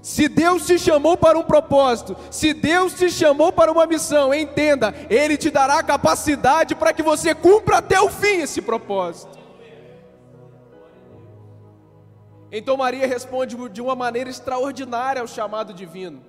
Se 0.00 0.26
Deus 0.26 0.64
te 0.64 0.78
chamou 0.78 1.18
para 1.18 1.38
um 1.38 1.42
propósito, 1.42 2.16
se 2.30 2.54
Deus 2.54 2.94
te 2.94 3.10
chamou 3.10 3.52
para 3.52 3.70
uma 3.70 3.86
missão, 3.86 4.32
entenda, 4.32 4.94
Ele 5.10 5.36
te 5.36 5.50
dará 5.50 5.82
capacidade 5.82 6.74
para 6.74 6.94
que 6.94 7.02
você 7.02 7.34
cumpra 7.34 7.76
até 7.76 8.00
o 8.00 8.08
fim 8.08 8.40
esse 8.40 8.62
propósito. 8.62 9.38
Então 12.50 12.76
Maria 12.76 13.06
responde 13.06 13.54
de 13.68 13.82
uma 13.82 13.94
maneira 13.94 14.30
extraordinária 14.30 15.20
ao 15.20 15.28
chamado 15.28 15.74
divino. 15.74 16.24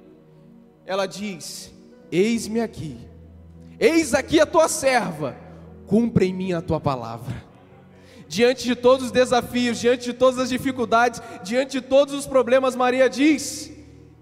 Ela 0.85 1.05
diz: 1.05 1.71
Eis-me 2.11 2.59
aqui, 2.59 2.97
eis 3.79 4.13
aqui 4.13 4.41
a 4.41 4.45
tua 4.45 4.67
serva, 4.67 5.37
cumpre 5.89 6.27
em 6.27 6.33
mim 6.33 6.53
a 6.53 6.61
tua 6.61 6.79
palavra. 6.79 7.43
Diante 8.27 8.63
de 8.63 8.75
todos 8.75 9.07
os 9.07 9.11
desafios, 9.11 9.79
diante 9.79 10.05
de 10.05 10.13
todas 10.13 10.37
as 10.37 10.49
dificuldades, 10.49 11.19
diante 11.43 11.81
de 11.81 11.87
todos 11.87 12.13
os 12.13 12.27
problemas, 12.27 12.75
Maria 12.75 13.09
diz: 13.09 13.73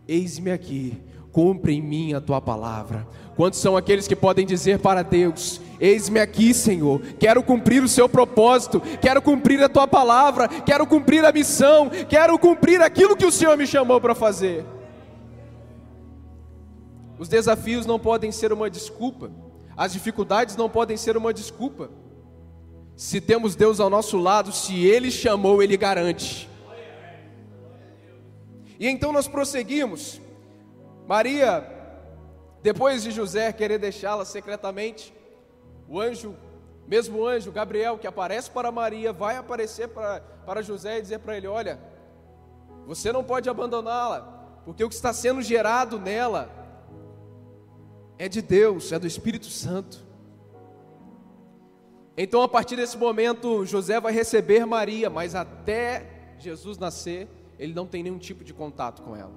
Eis-me 0.07 0.50
aqui, 0.50 0.97
cumpre 1.29 1.74
em 1.74 1.81
mim 1.81 2.13
a 2.13 2.21
tua 2.21 2.39
palavra. 2.39 3.05
Quantos 3.36 3.59
são 3.59 3.75
aqueles 3.75 4.07
que 4.07 4.15
podem 4.15 4.45
dizer 4.45 4.79
para 4.79 5.03
Deus: 5.03 5.59
Eis-me 5.77 6.21
aqui, 6.21 6.53
Senhor, 6.53 7.01
quero 7.19 7.43
cumprir 7.43 7.83
o 7.83 7.89
seu 7.89 8.07
propósito, 8.07 8.81
quero 9.01 9.21
cumprir 9.21 9.62
a 9.62 9.67
tua 9.67 9.86
palavra, 9.86 10.47
quero 10.47 10.88
cumprir 10.88 11.25
a 11.25 11.33
missão, 11.33 11.89
quero 12.07 12.39
cumprir 12.39 12.81
aquilo 12.81 13.17
que 13.17 13.25
o 13.25 13.31
Senhor 13.31 13.57
me 13.57 13.67
chamou 13.67 14.00
para 14.00 14.15
fazer. 14.15 14.65
Os 17.19 17.27
desafios 17.27 17.86
não 17.86 18.00
podem 18.00 18.31
ser 18.31 18.53
uma 18.53 18.69
desculpa, 18.69 19.29
as 19.77 19.93
dificuldades 19.93 20.55
não 20.55 20.67
podem 20.67 20.98
ser 20.98 21.15
uma 21.15 21.31
desculpa. 21.31 21.91
Se 22.96 23.22
temos 23.22 23.55
Deus 23.55 23.79
ao 23.79 23.91
nosso 23.91 24.17
lado, 24.17 24.51
se 24.51 24.84
Ele 24.84 25.12
chamou, 25.12 25.62
Ele 25.62 25.77
garante. 25.77 26.50
E 28.79 28.88
então 28.88 29.12
nós 29.12 29.27
prosseguimos. 29.27 30.19
Maria, 31.07 31.63
depois 32.63 33.03
de 33.03 33.12
José 33.12 33.53
querer 33.53 33.77
deixá-la 33.77 34.25
secretamente, 34.25 35.13
o 35.88 36.01
anjo, 36.01 36.36
mesmo 36.88 37.19
o 37.19 37.27
anjo 37.27 37.51
Gabriel, 37.51 38.00
que 38.00 38.07
aparece 38.07 38.50
para 38.50 38.72
Maria, 38.72 39.13
vai 39.13 39.38
aparecer 39.38 39.89
para, 39.89 40.22
para 40.43 40.63
José 40.63 40.98
e 40.98 41.01
dizer 41.01 41.19
para 41.19 41.38
ele: 41.38 41.48
Olha, 41.48 41.79
você 42.88 43.12
não 43.12 43.24
pode 43.24 43.48
abandoná-la, 43.48 44.22
porque 44.65 44.84
o 44.84 44.89
que 44.89 44.96
está 44.96 45.13
sendo 45.13 45.41
gerado 45.43 46.00
nela 46.00 46.56
é 48.17 48.27
de 48.27 48.41
Deus, 48.41 48.91
é 48.91 49.00
do 49.00 49.07
Espírito 49.07 49.47
Santo. 49.47 50.05
Então, 52.17 52.41
a 52.41 52.47
partir 52.47 52.75
desse 52.75 52.97
momento, 52.97 53.63
José 53.65 54.00
vai 54.00 54.12
receber 54.12 54.65
Maria, 54.65 55.09
mas 55.09 55.36
até 55.36 56.33
Jesus 56.39 56.77
nascer, 56.77 57.27
ele 57.59 57.74
não 57.74 57.86
tem 57.86 58.01
nenhum 58.01 58.17
tipo 58.17 58.43
de 58.43 58.53
contato 58.53 59.03
com 59.03 59.15
ela. 59.15 59.33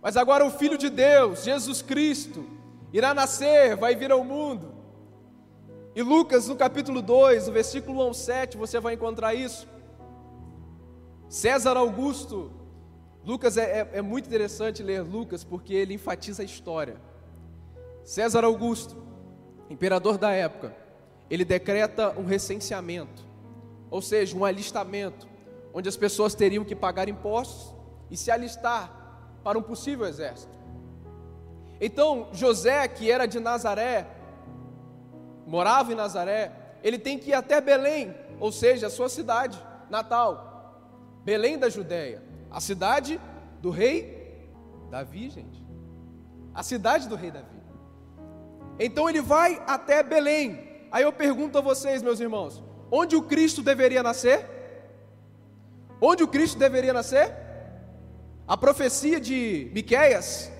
Mas 0.00 0.16
agora 0.16 0.44
o 0.44 0.50
Filho 0.50 0.78
de 0.78 0.88
Deus, 0.88 1.44
Jesus 1.44 1.82
Cristo, 1.82 2.44
irá 2.92 3.12
nascer, 3.12 3.76
vai 3.76 3.94
vir 3.94 4.10
ao 4.10 4.24
mundo. 4.24 4.74
E 5.94 6.02
Lucas, 6.02 6.48
no 6.48 6.56
capítulo 6.56 7.02
2, 7.02 7.46
no 7.46 7.52
versículo 7.52 7.98
1 7.98 8.02
ao 8.02 8.14
7, 8.14 8.56
você 8.56 8.80
vai 8.80 8.94
encontrar 8.94 9.34
isso. 9.34 9.68
César 11.28 11.76
Augusto 11.76 12.50
Lucas 13.24 13.56
é, 13.56 13.62
é, 13.62 13.98
é, 13.98 14.02
muito 14.02 14.26
interessante 14.26 14.82
ler 14.82 15.02
Lucas 15.02 15.44
porque 15.44 15.72
ele 15.72 15.94
enfatiza 15.94 16.42
a 16.42 16.44
história. 16.44 16.96
César 18.04 18.42
Augusto, 18.44 18.96
imperador 19.70 20.18
da 20.18 20.32
época, 20.32 20.74
ele 21.30 21.44
decreta 21.44 22.18
um 22.18 22.24
recenseamento, 22.24 23.24
ou 23.90 24.02
seja, 24.02 24.36
um 24.36 24.44
alistamento, 24.44 25.28
onde 25.72 25.88
as 25.88 25.96
pessoas 25.96 26.34
teriam 26.34 26.64
que 26.64 26.74
pagar 26.74 27.08
impostos 27.08 27.72
e 28.10 28.16
se 28.16 28.30
alistar 28.30 28.92
para 29.44 29.56
um 29.56 29.62
possível 29.62 30.04
exército. 30.04 30.52
Então, 31.80 32.28
José, 32.32 32.86
que 32.88 33.10
era 33.10 33.26
de 33.26 33.38
Nazaré, 33.38 34.06
morava 35.46 35.92
em 35.92 35.96
Nazaré, 35.96 36.52
ele 36.82 36.98
tem 36.98 37.18
que 37.18 37.30
ir 37.30 37.34
até 37.34 37.60
Belém, 37.60 38.14
ou 38.40 38.50
seja, 38.50 38.88
a 38.88 38.90
sua 38.90 39.08
cidade 39.08 39.62
natal, 39.88 41.20
Belém 41.24 41.56
da 41.56 41.68
Judéia 41.68 42.31
a 42.52 42.60
cidade 42.60 43.18
do 43.60 43.70
rei 43.70 44.46
Davi, 44.90 45.30
gente. 45.30 45.64
A 46.54 46.62
cidade 46.62 47.08
do 47.08 47.16
rei 47.16 47.30
Davi. 47.30 47.62
Então 48.78 49.08
ele 49.08 49.22
vai 49.22 49.62
até 49.66 50.02
Belém. 50.02 50.86
Aí 50.90 51.02
eu 51.02 51.12
pergunto 51.12 51.56
a 51.56 51.62
vocês, 51.62 52.02
meus 52.02 52.20
irmãos, 52.20 52.62
onde 52.90 53.16
o 53.16 53.22
Cristo 53.22 53.62
deveria 53.62 54.02
nascer? 54.02 54.46
Onde 55.98 56.22
o 56.22 56.28
Cristo 56.28 56.58
deveria 56.58 56.92
nascer? 56.92 57.34
A 58.46 58.56
profecia 58.56 59.18
de 59.18 59.70
Miqueias, 59.72 60.52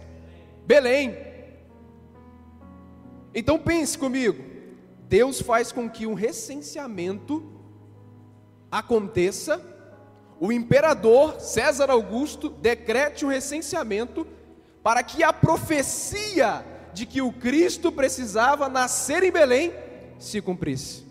Belém. 0.65 1.15
Então 3.35 3.59
pense 3.59 3.99
comigo. 3.99 4.43
Deus 5.09 5.43
faz 5.43 5.71
com 5.71 5.91
que 5.91 6.07
um 6.07 6.15
recenseamento 6.15 7.53
aconteça 8.71 9.72
o 10.43 10.51
imperador 10.51 11.41
César 11.41 11.89
Augusto 11.89 12.49
decrete 12.49 13.25
o 13.25 13.29
recenseamento 13.29 14.27
para 14.83 15.01
que 15.01 15.23
a 15.23 15.33
profecia 15.33 16.65
de 16.93 17.07
que 17.07 17.23
o 17.23 17.31
Cristo 17.31 17.93
precisava 17.93 18.69
nascer 18.69 19.23
em 19.23 19.31
Belém 19.31 19.73
se 20.19 20.41
cumprisse. 20.41 21.05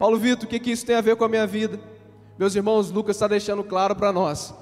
Paulo 0.00 0.18
Vitor, 0.18 0.46
o 0.46 0.48
que, 0.48 0.58
que 0.58 0.72
isso 0.72 0.84
tem 0.84 0.96
a 0.96 1.00
ver 1.00 1.14
com 1.14 1.22
a 1.22 1.28
minha 1.28 1.46
vida? 1.46 1.78
Meus 2.36 2.56
irmãos, 2.56 2.90
Lucas 2.90 3.14
está 3.14 3.28
deixando 3.28 3.62
claro 3.62 3.94
para 3.94 4.12
nós: 4.12 4.52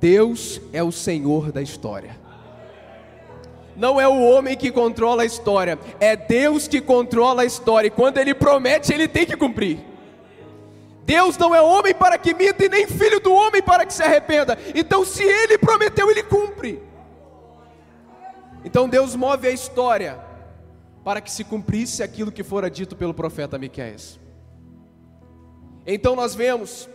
Deus 0.00 0.58
é 0.72 0.82
o 0.82 0.90
Senhor 0.90 1.52
da 1.52 1.60
história. 1.60 2.18
Não 3.76 4.00
é 4.00 4.08
o 4.08 4.22
homem 4.22 4.56
que 4.56 4.72
controla 4.72 5.20
a 5.20 5.26
história, 5.26 5.78
é 6.00 6.16
Deus 6.16 6.66
que 6.66 6.80
controla 6.80 7.42
a 7.42 7.44
história. 7.44 7.88
E 7.88 7.90
quando 7.90 8.16
Ele 8.16 8.32
promete, 8.32 8.90
Ele 8.90 9.06
tem 9.06 9.26
que 9.26 9.36
cumprir. 9.36 9.95
Deus 11.06 11.38
não 11.38 11.54
é 11.54 11.62
homem 11.62 11.94
para 11.94 12.18
que 12.18 12.34
minta 12.34 12.66
e 12.66 12.68
nem 12.68 12.86
filho 12.86 13.20
do 13.20 13.32
homem 13.32 13.62
para 13.62 13.86
que 13.86 13.94
se 13.94 14.02
arrependa. 14.02 14.58
Então, 14.74 15.06
se 15.06 15.22
Ele 15.22 15.56
prometeu, 15.56 16.10
Ele 16.10 16.22
cumpre. 16.22 16.82
Então 18.66 18.88
Deus 18.88 19.14
move 19.14 19.46
a 19.46 19.52
história 19.52 20.18
para 21.04 21.20
que 21.20 21.30
se 21.30 21.44
cumprisse 21.44 22.02
aquilo 22.02 22.32
que 22.32 22.42
fora 22.42 22.68
dito 22.68 22.96
pelo 22.96 23.14
profeta 23.14 23.56
Miqueias. 23.56 24.18
Então 25.86 26.16
nós 26.16 26.34
vemos 26.34 26.88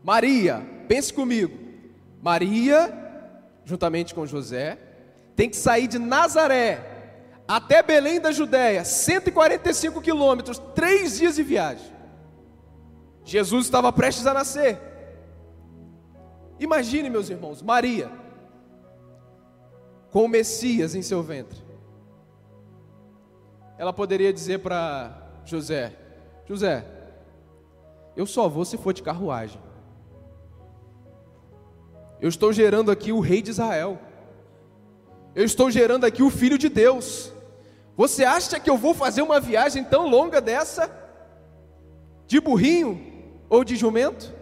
Maria, 0.00 0.64
pense 0.86 1.12
comigo, 1.12 1.58
Maria, 2.22 2.96
juntamente 3.64 4.14
com 4.14 4.24
José, 4.24 4.78
tem 5.34 5.50
que 5.50 5.56
sair 5.56 5.88
de 5.88 5.98
Nazaré 5.98 6.86
até 7.48 7.82
Belém 7.82 8.20
da 8.20 8.30
Judéia, 8.30 8.84
145 8.84 10.00
quilômetros, 10.00 10.62
três 10.72 11.18
dias 11.18 11.34
de 11.34 11.42
viagem. 11.42 11.99
Jesus 13.30 13.66
estava 13.66 13.92
prestes 13.92 14.26
a 14.26 14.34
nascer. 14.34 14.76
Imagine, 16.58 17.08
meus 17.08 17.30
irmãos, 17.30 17.62
Maria, 17.62 18.10
com 20.10 20.24
o 20.24 20.28
Messias 20.28 20.96
em 20.96 21.02
seu 21.02 21.22
ventre. 21.22 21.60
Ela 23.78 23.92
poderia 23.92 24.32
dizer 24.32 24.58
para 24.58 25.16
José: 25.44 25.96
José, 26.44 26.84
eu 28.16 28.26
só 28.26 28.48
vou 28.48 28.64
se 28.64 28.76
for 28.76 28.92
de 28.92 29.00
carruagem. 29.00 29.60
Eu 32.20 32.28
estou 32.28 32.52
gerando 32.52 32.90
aqui 32.90 33.12
o 33.12 33.20
rei 33.20 33.40
de 33.40 33.50
Israel. 33.50 33.96
Eu 35.36 35.44
estou 35.44 35.70
gerando 35.70 36.04
aqui 36.04 36.20
o 36.20 36.30
filho 36.30 36.58
de 36.58 36.68
Deus. 36.68 37.32
Você 37.96 38.24
acha 38.24 38.58
que 38.58 38.68
eu 38.68 38.76
vou 38.76 38.92
fazer 38.92 39.22
uma 39.22 39.38
viagem 39.38 39.84
tão 39.84 40.08
longa 40.08 40.40
dessa? 40.40 40.90
De 42.26 42.40
burrinho 42.40 43.09
ou 43.50 43.64
de 43.64 43.76
jumento? 43.76 44.32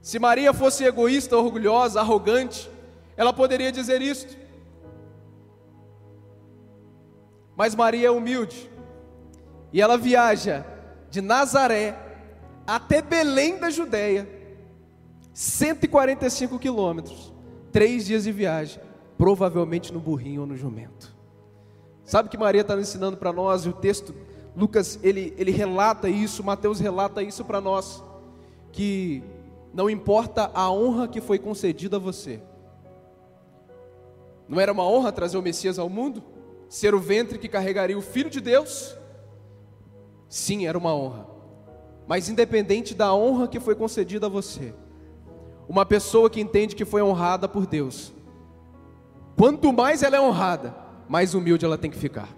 Se 0.00 0.18
Maria 0.18 0.52
fosse 0.54 0.84
egoísta, 0.84 1.36
orgulhosa, 1.36 2.00
arrogante, 2.00 2.68
ela 3.16 3.32
poderia 3.32 3.70
dizer 3.70 4.00
isto. 4.00 4.36
Mas 7.54 7.74
Maria 7.74 8.08
é 8.08 8.10
humilde. 8.10 8.70
E 9.72 9.82
ela 9.82 9.98
viaja 9.98 10.64
de 11.10 11.20
Nazaré 11.20 11.96
até 12.66 13.02
Belém 13.02 13.58
da 13.58 13.70
Judéia, 13.70 14.28
145 15.32 16.58
quilômetros, 16.58 17.32
três 17.72 18.06
dias 18.06 18.24
de 18.24 18.32
viagem, 18.32 18.80
provavelmente 19.16 19.92
no 19.92 20.00
burrinho 20.00 20.42
ou 20.42 20.46
no 20.46 20.56
jumento. 20.56 21.14
Sabe 22.04 22.28
o 22.28 22.30
que 22.30 22.38
Maria 22.38 22.62
está 22.62 22.78
ensinando 22.78 23.16
para 23.16 23.32
nós? 23.32 23.66
E 23.66 23.68
o 23.68 23.72
texto, 23.72 24.14
Lucas, 24.56 24.98
ele, 25.02 25.34
ele 25.36 25.50
relata 25.50 26.08
isso, 26.08 26.42
Mateus 26.42 26.80
relata 26.80 27.22
isso 27.22 27.44
para 27.44 27.60
nós, 27.60 28.02
que 28.72 29.22
não 29.72 29.88
importa 29.88 30.50
a 30.54 30.70
honra 30.70 31.06
que 31.06 31.20
foi 31.20 31.38
concedida 31.38 31.96
a 31.96 32.00
você, 32.00 32.40
não 34.48 34.58
era 34.58 34.72
uma 34.72 34.84
honra 34.84 35.12
trazer 35.12 35.36
o 35.36 35.42
Messias 35.42 35.78
ao 35.78 35.90
mundo? 35.90 36.22
Ser 36.68 36.94
o 36.94 36.98
ventre 36.98 37.38
que 37.38 37.48
carregaria 37.48 37.98
o 37.98 38.02
Filho 38.02 38.30
de 38.30 38.40
Deus? 38.40 38.96
Sim, 40.28 40.66
era 40.66 40.76
uma 40.76 40.94
honra. 40.94 41.26
Mas 42.06 42.30
independente 42.30 42.94
da 42.94 43.14
honra 43.14 43.46
que 43.46 43.60
foi 43.60 43.74
concedida 43.74 44.26
a 44.26 44.30
você, 44.30 44.74
uma 45.68 45.84
pessoa 45.84 46.30
que 46.30 46.40
entende 46.40 46.74
que 46.74 46.86
foi 46.86 47.02
honrada 47.02 47.46
por 47.46 47.66
Deus, 47.66 48.12
quanto 49.36 49.70
mais 49.70 50.02
ela 50.02 50.16
é 50.16 50.20
honrada, 50.20 50.74
mais 51.06 51.34
humilde 51.34 51.66
ela 51.66 51.76
tem 51.76 51.90
que 51.90 51.98
ficar. 51.98 52.34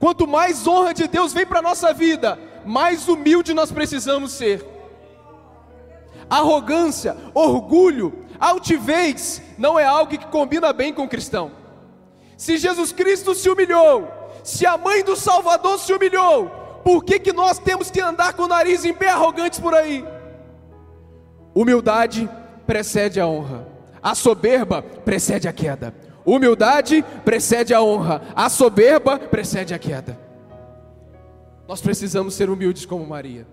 Quanto 0.00 0.26
mais 0.26 0.66
honra 0.66 0.94
de 0.94 1.06
Deus 1.06 1.34
vem 1.34 1.44
para 1.44 1.58
a 1.58 1.62
nossa 1.62 1.92
vida, 1.92 2.38
mais 2.64 3.06
humilde 3.06 3.52
nós 3.52 3.70
precisamos 3.70 4.32
ser. 4.32 4.66
Arrogância, 6.28 7.14
orgulho, 7.34 8.24
altivez 8.40 9.42
não 9.58 9.78
é 9.78 9.84
algo 9.84 10.10
que 10.10 10.26
combina 10.26 10.72
bem 10.72 10.90
com 10.94 11.04
o 11.04 11.08
cristão. 11.08 11.50
Se 12.34 12.56
Jesus 12.56 12.92
Cristo 12.92 13.34
se 13.34 13.50
humilhou, 13.50 14.08
se 14.42 14.64
a 14.64 14.78
mãe 14.78 15.04
do 15.04 15.14
Salvador 15.14 15.78
se 15.78 15.92
humilhou, 15.92 16.48
por 16.82 17.04
que, 17.04 17.18
que 17.18 17.32
nós 17.32 17.58
temos 17.58 17.90
que 17.90 18.00
andar 18.00 18.32
com 18.32 18.44
o 18.44 18.48
nariz 18.48 18.86
em 18.86 18.94
pé 18.94 19.10
arrogantes 19.10 19.60
por 19.60 19.74
aí? 19.74 20.02
Humildade 21.54 22.26
precede 22.66 23.20
a 23.20 23.26
honra, 23.26 23.68
a 24.02 24.14
soberba 24.14 24.80
precede 24.80 25.46
a 25.46 25.52
queda. 25.52 25.94
Humildade 26.24 27.02
precede 27.24 27.72
a 27.72 27.82
honra, 27.82 28.22
a 28.34 28.48
soberba 28.48 29.18
precede 29.18 29.72
a 29.72 29.78
queda. 29.78 30.18
Nós 31.66 31.80
precisamos 31.80 32.34
ser 32.34 32.50
humildes 32.50 32.84
como 32.84 33.06
Maria. 33.06 33.46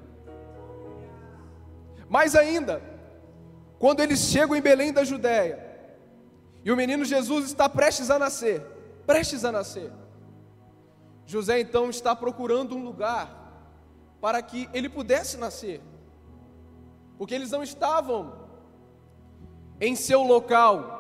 Mais 2.10 2.36
ainda, 2.36 2.82
quando 3.80 4.00
eles 4.00 4.20
chegam 4.20 4.56
em 4.56 4.62
Belém 4.62 4.92
da 4.92 5.04
Judéia, 5.04 5.66
e 6.64 6.72
o 6.72 6.76
menino 6.76 7.06
Jesus 7.06 7.46
está 7.46 7.70
prestes 7.70 8.10
a 8.10 8.18
nascer, 8.18 8.62
prestes 9.06 9.46
a 9.46 9.52
nascer. 9.52 9.92
José 11.26 11.60
então 11.60 11.90
está 11.90 12.16
procurando 12.16 12.76
um 12.76 12.84
lugar 12.84 13.38
para 14.20 14.42
que 14.42 14.68
ele 14.74 14.90
pudesse 14.90 15.38
nascer, 15.38 15.82
porque 17.18 17.36
eles 17.36 17.52
não 17.52 17.62
estavam 17.62 18.34
em 19.80 19.96
seu 19.96 20.24
local 20.24 20.97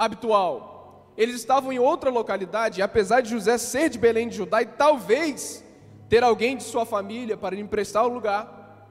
habitual, 0.00 1.12
eles 1.14 1.36
estavam 1.36 1.70
em 1.70 1.78
outra 1.78 2.08
localidade, 2.08 2.80
e 2.80 2.82
apesar 2.82 3.20
de 3.20 3.28
José 3.28 3.58
ser 3.58 3.90
de 3.90 3.98
Belém 3.98 4.28
de 4.28 4.36
Judá 4.36 4.62
e 4.62 4.66
talvez 4.66 5.62
ter 6.08 6.24
alguém 6.24 6.56
de 6.56 6.62
sua 6.62 6.86
família 6.86 7.36
para 7.36 7.54
lhe 7.54 7.60
emprestar 7.60 8.06
o 8.06 8.08
lugar, 8.08 8.88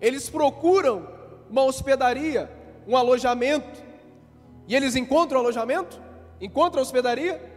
eles 0.00 0.30
procuram 0.30 1.08
uma 1.50 1.64
hospedaria, 1.64 2.48
um 2.86 2.96
alojamento. 2.96 3.82
E 4.68 4.76
eles 4.76 4.94
encontram 4.94 5.40
o 5.40 5.42
alojamento? 5.42 6.00
Encontram 6.40 6.80
a 6.80 6.82
hospedaria? 6.82 7.50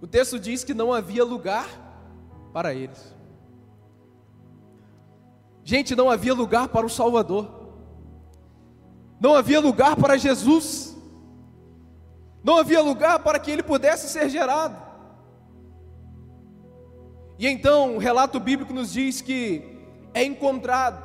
O 0.00 0.06
texto 0.08 0.40
diz 0.40 0.64
que 0.64 0.74
não 0.74 0.92
havia 0.92 1.24
lugar 1.24 1.68
para 2.52 2.74
eles. 2.74 3.14
Gente, 5.62 5.94
não 5.94 6.10
havia 6.10 6.34
lugar 6.34 6.68
para 6.68 6.84
o 6.84 6.90
Salvador. 6.90 7.61
Não 9.22 9.36
havia 9.36 9.60
lugar 9.60 9.94
para 9.94 10.16
Jesus. 10.16 10.96
Não 12.42 12.56
havia 12.56 12.82
lugar 12.82 13.20
para 13.20 13.38
que 13.38 13.52
ele 13.52 13.62
pudesse 13.62 14.08
ser 14.08 14.28
gerado. 14.28 14.76
E 17.38 17.46
então 17.46 17.94
o 17.94 17.98
relato 17.98 18.40
bíblico 18.40 18.74
nos 18.74 18.92
diz 18.92 19.20
que 19.20 19.78
é 20.12 20.24
encontrado 20.24 21.00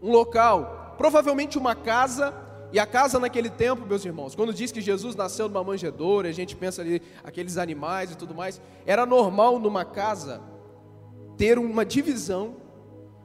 um 0.00 0.12
local, 0.12 0.94
provavelmente 0.96 1.58
uma 1.58 1.74
casa, 1.74 2.32
e 2.72 2.78
a 2.78 2.86
casa 2.86 3.18
naquele 3.18 3.50
tempo, 3.50 3.86
meus 3.86 4.04
irmãos, 4.04 4.34
quando 4.34 4.54
diz 4.54 4.70
que 4.70 4.80
Jesus 4.80 5.16
nasceu 5.16 5.48
numa 5.48 5.62
manjedoura, 5.62 6.28
a 6.28 6.32
gente 6.32 6.54
pensa 6.54 6.82
ali 6.82 7.02
aqueles 7.22 7.56
animais 7.56 8.12
e 8.12 8.16
tudo 8.16 8.34
mais, 8.34 8.60
era 8.86 9.04
normal 9.04 9.58
numa 9.58 9.84
casa 9.84 10.40
ter 11.36 11.58
uma 11.58 11.84
divisão 11.84 12.56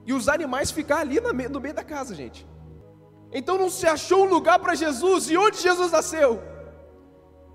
e 0.04 0.14
os 0.14 0.28
animais 0.28 0.72
ficar 0.72 1.00
ali 1.00 1.20
no 1.20 1.60
meio 1.60 1.74
da 1.74 1.84
casa, 1.84 2.16
gente. 2.16 2.49
Então 3.32 3.58
não 3.58 3.70
se 3.70 3.86
achou 3.86 4.26
um 4.26 4.30
lugar 4.30 4.60
para 4.60 4.76
Jesus, 4.76 5.30
e 5.30 5.38
onde 5.38 5.62
Jesus 5.62 5.92
nasceu? 5.92 6.42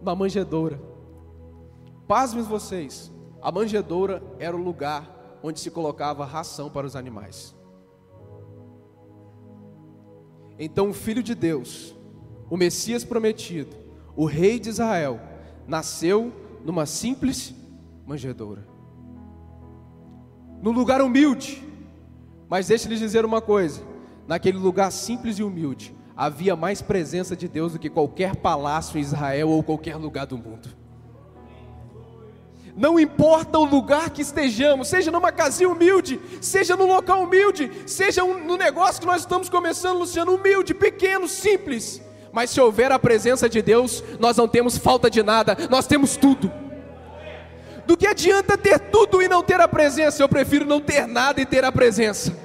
Na 0.01 0.15
manjedoura. 0.15 0.81
Pasmem 2.07 2.45
vocês, 2.45 3.11
a 3.41 3.51
manjedoura 3.51 4.23
era 4.39 4.57
o 4.57 4.63
lugar 4.63 5.39
onde 5.43 5.61
se 5.61 5.71
colocava 5.71 6.25
ração 6.25 6.71
para 6.71 6.87
os 6.87 6.95
animais. 6.95 7.55
Então 10.59 10.91
o 10.91 10.95
Filho 10.95 11.23
de 11.23 11.35
Deus, 11.35 11.95
o 12.49 12.57
Messias 12.57 13.05
prometido, 13.05 13.77
o 14.15 14.25
Rei 14.25 14.61
de 14.61 14.69
Israel, 14.69 15.21
nasceu 15.67 16.33
numa 16.65 16.87
simples 16.87 17.55
manjedoura. 18.07 18.67
No 20.63 20.71
lugar 20.71 21.03
humilde, 21.03 21.63
mas 22.49 22.69
deixe-lhes 22.69 22.99
dizer 22.99 23.25
uma 23.25 23.41
coisa: 23.41 23.83
naquele 24.27 24.59
lugar 24.59 24.91
simples 24.91 25.39
e 25.39 25.43
humilde, 25.43 25.95
havia 26.17 26.55
mais 26.55 26.81
presença 26.81 27.37
de 27.37 27.49
Deus 27.49 27.73
do 27.73 27.79
que 27.79 27.91
qualquer 27.91 28.37
palácio 28.37 28.99
em 28.99 29.01
Israel 29.01 29.51
ou 29.51 29.63
qualquer 29.63 29.97
lugar 29.97 30.27
do 30.27 30.39
mundo. 30.39 30.69
Não 32.77 32.99
importa 32.99 33.59
o 33.59 33.65
lugar 33.65 34.11
que 34.11 34.21
estejamos, 34.21 34.89
seja 34.89 35.11
numa 35.11 35.31
casinha 35.31 35.69
humilde, 35.69 36.21
seja 36.41 36.77
num 36.77 36.87
local 36.87 37.23
humilde, 37.23 37.71
seja 37.87 38.25
um, 38.25 38.45
no 38.45 38.57
negócio 38.57 39.01
que 39.01 39.07
nós 39.07 39.21
estamos 39.21 39.49
começando, 39.49 39.99
Luciano, 39.99 40.35
humilde, 40.35 40.75
pequeno, 40.75 41.29
simples. 41.29 42.03
Mas 42.33 42.51
se 42.51 42.61
houver 42.61 42.91
a 42.91 42.99
presença 42.99 43.49
de 43.49 43.63
Deus, 43.63 44.03
nós 44.19 44.37
não 44.37 44.49
temos 44.49 44.77
falta 44.77 45.09
de 45.09 45.23
nada, 45.23 45.57
nós 45.71 45.87
temos 45.87 46.17
tudo. 46.17 46.51
Do 47.87 47.97
que 47.97 48.09
adianta 48.09 48.59
ter 48.59 48.81
tudo 48.81 49.23
e 49.23 49.29
não 49.29 49.43
ter 49.43 49.61
a 49.61 49.69
presença? 49.69 50.21
Eu 50.21 50.29
prefiro 50.29 50.65
não 50.65 50.81
ter 50.81 51.07
nada 51.07 51.41
e 51.41 51.47
ter 51.47 51.65
a 51.65 51.71
presença. 51.71 52.44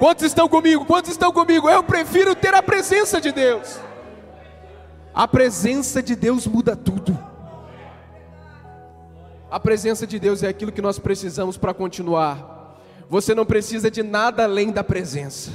Quantos 0.00 0.24
estão 0.24 0.48
comigo? 0.48 0.86
Quantos 0.86 1.10
estão 1.10 1.30
comigo? 1.30 1.68
Eu 1.68 1.84
prefiro 1.84 2.34
ter 2.34 2.54
a 2.54 2.62
presença 2.62 3.20
de 3.20 3.30
Deus. 3.30 3.78
A 5.12 5.28
presença 5.28 6.02
de 6.02 6.16
Deus 6.16 6.46
muda 6.46 6.74
tudo. 6.74 7.16
A 9.50 9.60
presença 9.60 10.06
de 10.06 10.18
Deus 10.18 10.42
é 10.42 10.48
aquilo 10.48 10.72
que 10.72 10.80
nós 10.80 10.98
precisamos 10.98 11.58
para 11.58 11.74
continuar. 11.74 12.80
Você 13.10 13.34
não 13.34 13.44
precisa 13.44 13.90
de 13.90 14.02
nada 14.02 14.44
além 14.44 14.72
da 14.72 14.82
presença. 14.82 15.50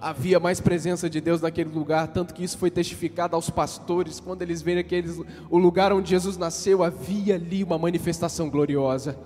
Havia 0.00 0.38
mais 0.38 0.60
presença 0.60 1.10
de 1.10 1.20
Deus 1.20 1.40
naquele 1.40 1.70
lugar, 1.70 2.06
tanto 2.06 2.32
que 2.32 2.44
isso 2.44 2.58
foi 2.58 2.70
testificado 2.70 3.34
aos 3.34 3.50
pastores, 3.50 4.20
quando 4.20 4.42
eles 4.42 4.62
veem 4.62 4.78
aqueles, 4.78 5.20
o 5.50 5.58
lugar 5.58 5.92
onde 5.92 6.10
Jesus 6.10 6.36
nasceu, 6.36 6.84
havia 6.84 7.34
ali 7.34 7.64
uma 7.64 7.76
manifestação 7.76 8.48
gloriosa. 8.48 9.18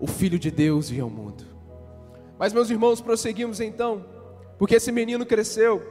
O 0.00 0.08
Filho 0.08 0.40
de 0.40 0.50
Deus 0.50 0.90
vinha 0.90 1.04
ao 1.04 1.10
mundo. 1.10 1.49
Mas, 2.40 2.54
meus 2.54 2.70
irmãos, 2.70 3.02
prosseguimos 3.02 3.60
então, 3.60 4.02
porque 4.58 4.76
esse 4.76 4.90
menino 4.90 5.26
cresceu, 5.26 5.86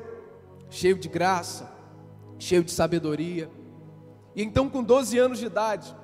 cheio 0.67 0.97
de 0.97 1.07
graça, 1.07 1.71
cheio 2.39 2.63
de 2.63 2.71
sabedoria. 2.71 3.51
E 4.35 4.41
então, 4.41 4.67
com 4.67 4.83
12 4.83 5.15
anos 5.19 5.37
de 5.37 5.45
idade, 5.45 5.95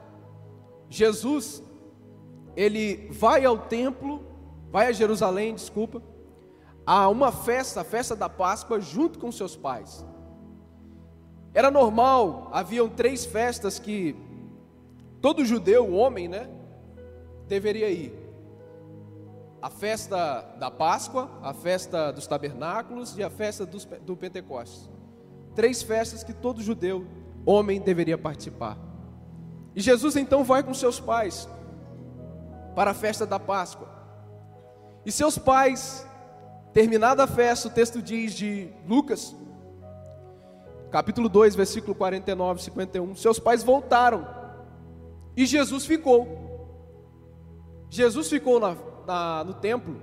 Jesus, 0.87 1.63
ele 2.55 3.07
vai 3.09 3.43
ao 3.43 3.57
templo, 3.57 4.23
vai 4.69 4.85
a 4.85 4.91
Jerusalém, 4.91 5.55
desculpa, 5.55 6.03
a 6.85 7.09
uma 7.09 7.31
festa, 7.31 7.81
a 7.81 7.83
festa 7.83 8.15
da 8.15 8.29
Páscoa, 8.29 8.79
junto 8.79 9.17
com 9.17 9.31
seus 9.31 9.55
pais. 9.55 10.05
Era 11.55 11.71
normal, 11.71 12.51
haviam 12.53 12.87
três 12.87 13.25
festas 13.25 13.79
que 13.79 14.15
todo 15.19 15.43
judeu, 15.43 15.91
homem, 15.91 16.27
né, 16.27 16.47
deveria 17.47 17.89
ir. 17.89 18.24
A 19.65 19.69
festa 19.71 20.45
da 20.59 20.69
Páscoa, 20.69 21.27
a 21.41 21.51
festa 21.51 22.11
dos 22.11 22.27
tabernáculos 22.27 23.17
e 23.17 23.23
a 23.23 23.31
festa 23.31 23.65
dos, 23.65 23.83
do 23.83 24.15
Pentecostes. 24.15 24.87
Três 25.55 25.81
festas 25.81 26.23
que 26.23 26.33
todo 26.33 26.61
judeu, 26.61 27.07
homem, 27.43 27.81
deveria 27.81 28.15
participar. 28.15 28.77
E 29.75 29.81
Jesus 29.81 30.15
então 30.15 30.43
vai 30.43 30.61
com 30.61 30.71
seus 30.71 30.99
pais 30.99 31.49
para 32.75 32.91
a 32.91 32.93
festa 32.93 33.25
da 33.25 33.39
Páscoa. 33.39 33.89
E 35.03 35.11
seus 35.11 35.35
pais 35.35 36.05
Terminada 36.75 37.23
a 37.23 37.27
festa, 37.27 37.69
o 37.69 37.71
texto 37.71 38.01
diz 38.01 38.33
de 38.33 38.69
Lucas, 38.85 39.33
capítulo 40.91 41.29
2, 41.29 41.55
versículo 41.55 41.95
49 41.95 42.61
51. 42.61 43.15
Seus 43.15 43.39
pais 43.39 43.63
voltaram 43.63 44.27
e 45.37 45.45
Jesus 45.45 45.85
ficou. 45.85 46.27
Jesus 47.89 48.27
ficou 48.27 48.59
na, 48.59 48.75
na, 49.05 49.43
no 49.43 49.53
templo. 49.53 49.95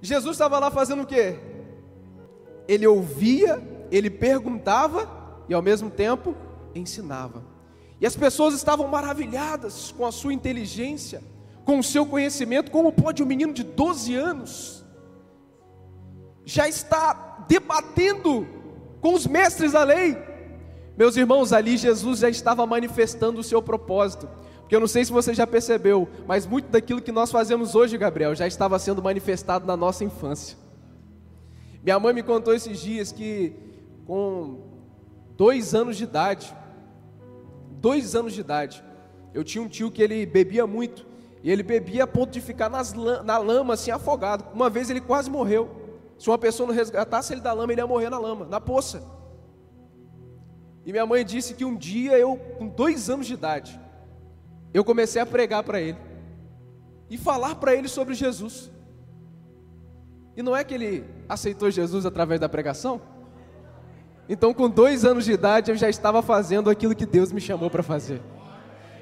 Jesus 0.00 0.34
estava 0.34 0.58
lá 0.58 0.70
fazendo 0.70 1.02
o 1.02 1.06
quê? 1.06 1.38
Ele 2.66 2.86
ouvia, 2.86 3.62
ele 3.90 4.08
perguntava 4.08 5.08
e 5.48 5.54
ao 5.54 5.62
mesmo 5.62 5.90
tempo 5.90 6.34
ensinava. 6.74 7.42
E 8.00 8.06
as 8.06 8.16
pessoas 8.16 8.54
estavam 8.54 8.88
maravilhadas 8.88 9.92
com 9.92 10.06
a 10.06 10.12
sua 10.12 10.32
inteligência 10.32 11.22
com 11.64 11.78
o 11.78 11.84
seu 11.84 12.04
conhecimento, 12.04 12.70
como 12.70 12.90
pode 12.90 13.22
um 13.22 13.26
menino 13.26 13.52
de 13.52 13.62
12 13.62 14.16
anos 14.16 14.80
já 16.44 16.68
está 16.68 17.44
debatendo 17.46 18.46
com 19.00 19.14
os 19.14 19.24
mestres 19.24 19.72
da 19.72 19.84
lei? 19.84 20.16
Meus 20.96 21.16
irmãos, 21.16 21.52
ali 21.52 21.76
Jesus 21.76 22.18
já 22.18 22.28
estava 22.28 22.66
manifestando 22.66 23.40
o 23.40 23.44
seu 23.44 23.62
propósito. 23.62 24.28
Porque 24.70 24.76
eu 24.76 24.80
não 24.80 24.86
sei 24.86 25.04
se 25.04 25.10
você 25.10 25.34
já 25.34 25.48
percebeu, 25.48 26.08
mas 26.28 26.46
muito 26.46 26.68
daquilo 26.68 27.02
que 27.02 27.10
nós 27.10 27.28
fazemos 27.32 27.74
hoje, 27.74 27.98
Gabriel, 27.98 28.36
já 28.36 28.46
estava 28.46 28.78
sendo 28.78 29.02
manifestado 29.02 29.66
na 29.66 29.76
nossa 29.76 30.04
infância. 30.04 30.56
Minha 31.82 31.98
mãe 31.98 32.14
me 32.14 32.22
contou 32.22 32.54
esses 32.54 32.78
dias 32.78 33.10
que 33.10 33.52
com 34.06 34.60
dois 35.36 35.74
anos 35.74 35.96
de 35.96 36.04
idade, 36.04 36.54
dois 37.80 38.14
anos 38.14 38.32
de 38.32 38.42
idade, 38.42 38.84
eu 39.34 39.42
tinha 39.42 39.60
um 39.60 39.66
tio 39.66 39.90
que 39.90 40.00
ele 40.00 40.24
bebia 40.24 40.68
muito. 40.68 41.04
E 41.42 41.50
ele 41.50 41.64
bebia 41.64 42.04
a 42.04 42.06
ponto 42.06 42.30
de 42.30 42.40
ficar 42.40 42.70
nas, 42.70 42.94
na 43.24 43.38
lama, 43.38 43.74
assim, 43.74 43.90
afogado. 43.90 44.44
Uma 44.54 44.70
vez 44.70 44.88
ele 44.88 45.00
quase 45.00 45.28
morreu. 45.28 45.68
Se 46.16 46.30
uma 46.30 46.38
pessoa 46.38 46.68
não 46.68 46.74
resgatasse 46.76 47.32
ele 47.32 47.40
da 47.40 47.52
lama, 47.52 47.72
ele 47.72 47.80
ia 47.80 47.88
morrer 47.88 48.08
na 48.08 48.20
lama, 48.20 48.46
na 48.46 48.60
poça. 48.60 49.02
E 50.86 50.92
minha 50.92 51.06
mãe 51.06 51.24
disse 51.24 51.54
que 51.54 51.64
um 51.64 51.74
dia 51.74 52.16
eu, 52.16 52.36
com 52.56 52.68
dois 52.68 53.10
anos 53.10 53.26
de 53.26 53.34
idade, 53.34 53.80
eu 54.72 54.84
comecei 54.84 55.20
a 55.20 55.26
pregar 55.26 55.62
para 55.62 55.80
ele 55.80 55.98
e 57.08 57.18
falar 57.18 57.56
para 57.56 57.74
ele 57.74 57.88
sobre 57.88 58.14
Jesus. 58.14 58.70
E 60.36 60.42
não 60.42 60.56
é 60.56 60.62
que 60.62 60.74
ele 60.74 61.04
aceitou 61.28 61.70
Jesus 61.70 62.06
através 62.06 62.40
da 62.40 62.48
pregação? 62.48 63.00
Então, 64.28 64.54
com 64.54 64.70
dois 64.70 65.04
anos 65.04 65.24
de 65.24 65.32
idade, 65.32 65.72
eu 65.72 65.76
já 65.76 65.88
estava 65.88 66.22
fazendo 66.22 66.70
aquilo 66.70 66.94
que 66.94 67.04
Deus 67.04 67.32
me 67.32 67.40
chamou 67.40 67.68
para 67.68 67.82
fazer. 67.82 68.22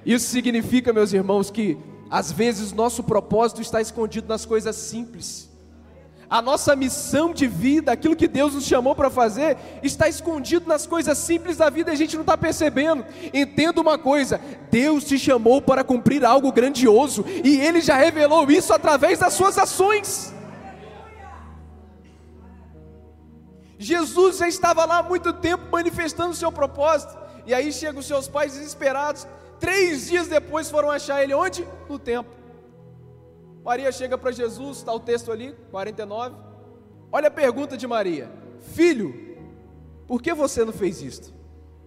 Isso 0.05 0.27
significa, 0.29 0.91
meus 0.91 1.13
irmãos, 1.13 1.51
que 1.51 1.77
às 2.11 2.33
vezes 2.33 2.73
nosso 2.73 3.05
propósito 3.05 3.61
está 3.61 3.81
escondido 3.81 4.27
nas 4.27 4.47
coisas 4.47 4.75
simples. 4.75 5.48
A 6.31 6.43
nossa 6.43 6.77
missão 6.77 7.33
de 7.33 7.47
vida, 7.47 7.91
aquilo 7.91 8.15
que 8.15 8.29
Deus 8.29 8.55
nos 8.55 8.67
chamou 8.67 8.95
para 8.95 9.09
fazer, 9.09 9.57
está 9.83 10.09
escondido 10.09 10.69
nas 10.69 10.87
coisas 10.87 11.17
simples 11.17 11.57
da 11.57 11.71
vida 11.71 11.91
e 11.91 11.95
a 11.95 11.97
gente 11.97 12.17
não 12.17 12.21
está 12.21 12.37
percebendo. 12.37 13.05
Entenda 13.33 13.81
uma 13.81 13.97
coisa: 13.97 14.39
Deus 14.71 15.05
te 15.05 15.19
chamou 15.19 15.63
para 15.63 15.83
cumprir 15.83 16.25
algo 16.27 16.53
grandioso 16.53 17.25
e 17.43 17.59
Ele 17.59 17.81
já 17.81 17.97
revelou 17.97 18.51
isso 18.51 18.75
através 18.75 19.19
das 19.19 19.33
suas 19.33 19.57
ações. 19.57 20.35
Jesus 23.79 24.39
já 24.39 24.49
estava 24.49 24.85
lá 24.85 24.99
há 24.99 25.03
muito 25.03 25.33
tempo 25.33 25.65
manifestando 25.71 26.33
o 26.33 26.37
seu 26.37 26.53
propósito, 26.53 27.17
e 27.47 27.55
aí 27.55 27.73
chegam 27.73 28.01
os 28.01 28.07
seus 28.07 28.29
pais 28.29 28.53
desesperados. 28.53 29.27
Três 29.59 30.09
dias 30.09 30.29
depois 30.29 30.71
foram 30.71 30.91
achar 30.91 31.23
ele 31.23 31.33
onde? 31.33 31.67
No 31.89 31.99
templo. 31.99 32.38
Maria 33.69 33.93
chega 33.93 34.17
para 34.17 34.33
Jesus, 34.33 34.79
está 34.79 34.95
o 34.95 34.99
texto 34.99 35.31
ali, 35.31 35.55
49. 35.71 36.35
Olha 37.13 37.29
a 37.29 37.31
pergunta 37.31 37.77
de 37.77 37.87
Maria: 37.87 38.33
Filho, 38.73 39.37
por 40.07 40.23
que 40.23 40.33
você 40.33 40.65
não 40.65 40.73
fez 40.73 41.03
isto? 41.03 41.35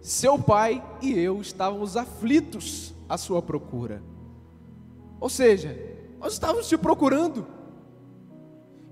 Seu 0.00 0.38
pai 0.38 0.80
e 1.02 1.18
eu 1.18 1.40
estávamos 1.40 1.96
aflitos 1.96 2.94
à 3.08 3.18
sua 3.18 3.42
procura. 3.42 4.00
Ou 5.18 5.28
seja, 5.28 5.76
nós 6.20 6.34
estávamos 6.34 6.68
te 6.68 6.78
procurando. 6.78 7.48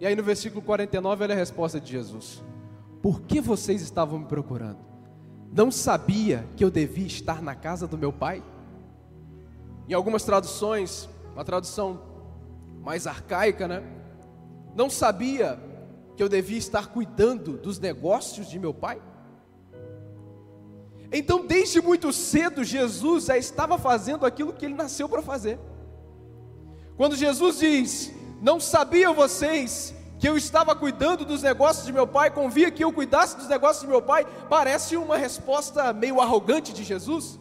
E 0.00 0.04
aí 0.04 0.16
no 0.16 0.24
versículo 0.24 0.60
49, 0.60 1.22
olha 1.22 1.34
a 1.34 1.38
resposta 1.38 1.80
de 1.80 1.92
Jesus: 1.92 2.42
Por 3.00 3.20
que 3.20 3.40
vocês 3.40 3.82
estavam 3.82 4.18
me 4.18 4.26
procurando? 4.26 4.80
Não 5.52 5.70
sabia 5.70 6.44
que 6.56 6.64
eu 6.64 6.70
devia 6.72 7.06
estar 7.06 7.40
na 7.40 7.54
casa 7.54 7.86
do 7.86 7.96
meu 7.96 8.12
pai? 8.12 8.42
Em 9.88 9.94
algumas 9.94 10.24
traduções, 10.24 11.08
uma 11.32 11.44
tradução 11.44 12.09
mais 12.80 13.06
arcaica, 13.06 13.68
né? 13.68 13.82
Não 14.74 14.88
sabia 14.88 15.58
que 16.16 16.22
eu 16.22 16.28
devia 16.28 16.58
estar 16.58 16.88
cuidando 16.88 17.56
dos 17.56 17.78
negócios 17.78 18.48
de 18.48 18.58
meu 18.58 18.72
pai? 18.72 19.00
Então, 21.12 21.44
desde 21.44 21.80
muito 21.80 22.12
cedo, 22.12 22.62
Jesus 22.62 23.24
já 23.24 23.36
estava 23.36 23.76
fazendo 23.76 24.24
aquilo 24.24 24.52
que 24.52 24.64
ele 24.64 24.74
nasceu 24.74 25.08
para 25.08 25.22
fazer. 25.22 25.58
Quando 26.96 27.16
Jesus 27.16 27.58
diz: 27.58 28.12
Não 28.40 28.60
sabiam 28.60 29.12
vocês 29.12 29.94
que 30.18 30.28
eu 30.28 30.36
estava 30.36 30.76
cuidando 30.76 31.24
dos 31.24 31.42
negócios 31.42 31.86
de 31.86 31.92
meu 31.92 32.06
pai, 32.06 32.30
convia 32.30 32.70
que 32.70 32.84
eu 32.84 32.92
cuidasse 32.92 33.36
dos 33.36 33.48
negócios 33.48 33.80
de 33.80 33.88
meu 33.88 34.02
pai, 34.02 34.26
parece 34.48 34.96
uma 34.96 35.16
resposta 35.16 35.92
meio 35.92 36.20
arrogante 36.20 36.72
de 36.72 36.84
Jesus. 36.84 37.40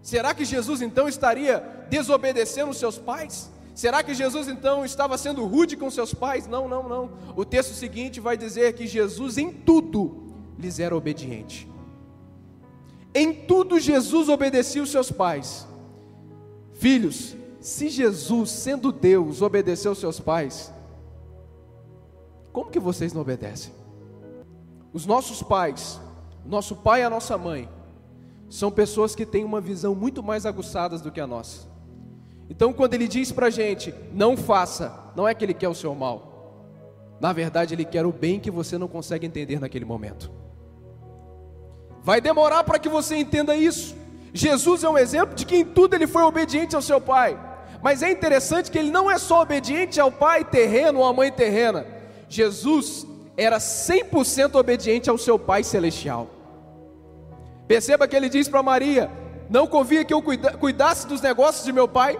Será 0.00 0.32
que 0.32 0.44
Jesus 0.44 0.80
então 0.80 1.08
estaria 1.08 1.58
desobedecendo 1.90 2.70
os 2.70 2.78
seus 2.78 2.96
pais? 2.96 3.50
Será 3.80 4.02
que 4.02 4.12
Jesus 4.12 4.46
então 4.46 4.84
estava 4.84 5.16
sendo 5.16 5.46
rude 5.46 5.74
com 5.74 5.90
seus 5.90 6.12
pais? 6.12 6.46
Não, 6.46 6.68
não, 6.68 6.86
não. 6.86 7.10
O 7.34 7.46
texto 7.46 7.72
seguinte 7.72 8.20
vai 8.20 8.36
dizer 8.36 8.74
que 8.74 8.86
Jesus 8.86 9.38
em 9.38 9.50
tudo 9.50 10.34
lhes 10.58 10.78
era 10.78 10.94
obediente. 10.94 11.66
Em 13.14 13.32
tudo 13.32 13.80
Jesus 13.80 14.28
obedecia 14.28 14.82
os 14.82 14.90
seus 14.90 15.10
pais. 15.10 15.66
Filhos, 16.74 17.34
se 17.58 17.88
Jesus, 17.88 18.50
sendo 18.50 18.92
Deus, 18.92 19.40
obedeceu 19.40 19.92
os 19.92 19.98
seus 19.98 20.20
pais, 20.20 20.70
como 22.52 22.70
que 22.70 22.78
vocês 22.78 23.14
não 23.14 23.22
obedecem? 23.22 23.72
Os 24.92 25.06
nossos 25.06 25.42
pais, 25.42 25.98
nosso 26.44 26.76
pai 26.76 27.00
e 27.00 27.04
a 27.04 27.08
nossa 27.08 27.38
mãe, 27.38 27.66
são 28.50 28.70
pessoas 28.70 29.14
que 29.14 29.24
têm 29.24 29.42
uma 29.42 29.58
visão 29.58 29.94
muito 29.94 30.22
mais 30.22 30.44
aguçada 30.44 30.98
do 30.98 31.10
que 31.10 31.18
a 31.18 31.26
nossa. 31.26 31.69
Então, 32.50 32.72
quando 32.72 32.94
ele 32.94 33.06
diz 33.06 33.30
para 33.30 33.46
a 33.46 33.50
gente, 33.50 33.94
não 34.12 34.36
faça, 34.36 34.92
não 35.14 35.26
é 35.26 35.32
que 35.32 35.44
ele 35.44 35.54
quer 35.54 35.68
o 35.68 35.74
seu 35.74 35.94
mal. 35.94 36.30
Na 37.20 37.32
verdade, 37.32 37.74
ele 37.74 37.84
quer 37.84 38.04
o 38.04 38.12
bem 38.12 38.40
que 38.40 38.50
você 38.50 38.76
não 38.76 38.88
consegue 38.88 39.24
entender 39.24 39.60
naquele 39.60 39.84
momento. 39.84 40.30
Vai 42.02 42.20
demorar 42.20 42.64
para 42.64 42.78
que 42.78 42.88
você 42.88 43.16
entenda 43.16 43.54
isso. 43.54 43.94
Jesus 44.34 44.82
é 44.82 44.88
um 44.88 44.98
exemplo 44.98 45.34
de 45.34 45.46
que 45.46 45.56
em 45.56 45.64
tudo 45.64 45.94
ele 45.94 46.08
foi 46.08 46.22
obediente 46.22 46.74
ao 46.74 46.82
seu 46.82 47.00
pai. 47.00 47.38
Mas 47.82 48.02
é 48.02 48.10
interessante 48.10 48.70
que 48.70 48.78
ele 48.78 48.90
não 48.90 49.08
é 49.08 49.16
só 49.16 49.42
obediente 49.42 50.00
ao 50.00 50.10
pai 50.10 50.44
terreno 50.44 51.00
ou 51.00 51.04
à 51.04 51.12
mãe 51.12 51.30
terrena. 51.30 51.86
Jesus 52.28 53.06
era 53.36 53.58
100% 53.58 54.56
obediente 54.56 55.08
ao 55.08 55.16
seu 55.16 55.38
pai 55.38 55.62
celestial. 55.62 56.28
Perceba 57.68 58.08
que 58.08 58.16
ele 58.16 58.28
diz 58.28 58.48
para 58.48 58.62
Maria: 58.62 59.10
Não 59.48 59.66
convia 59.66 60.04
que 60.04 60.12
eu 60.12 60.22
cuidasse 60.22 61.06
dos 61.06 61.20
negócios 61.20 61.64
de 61.64 61.72
meu 61.72 61.86
pai. 61.86 62.18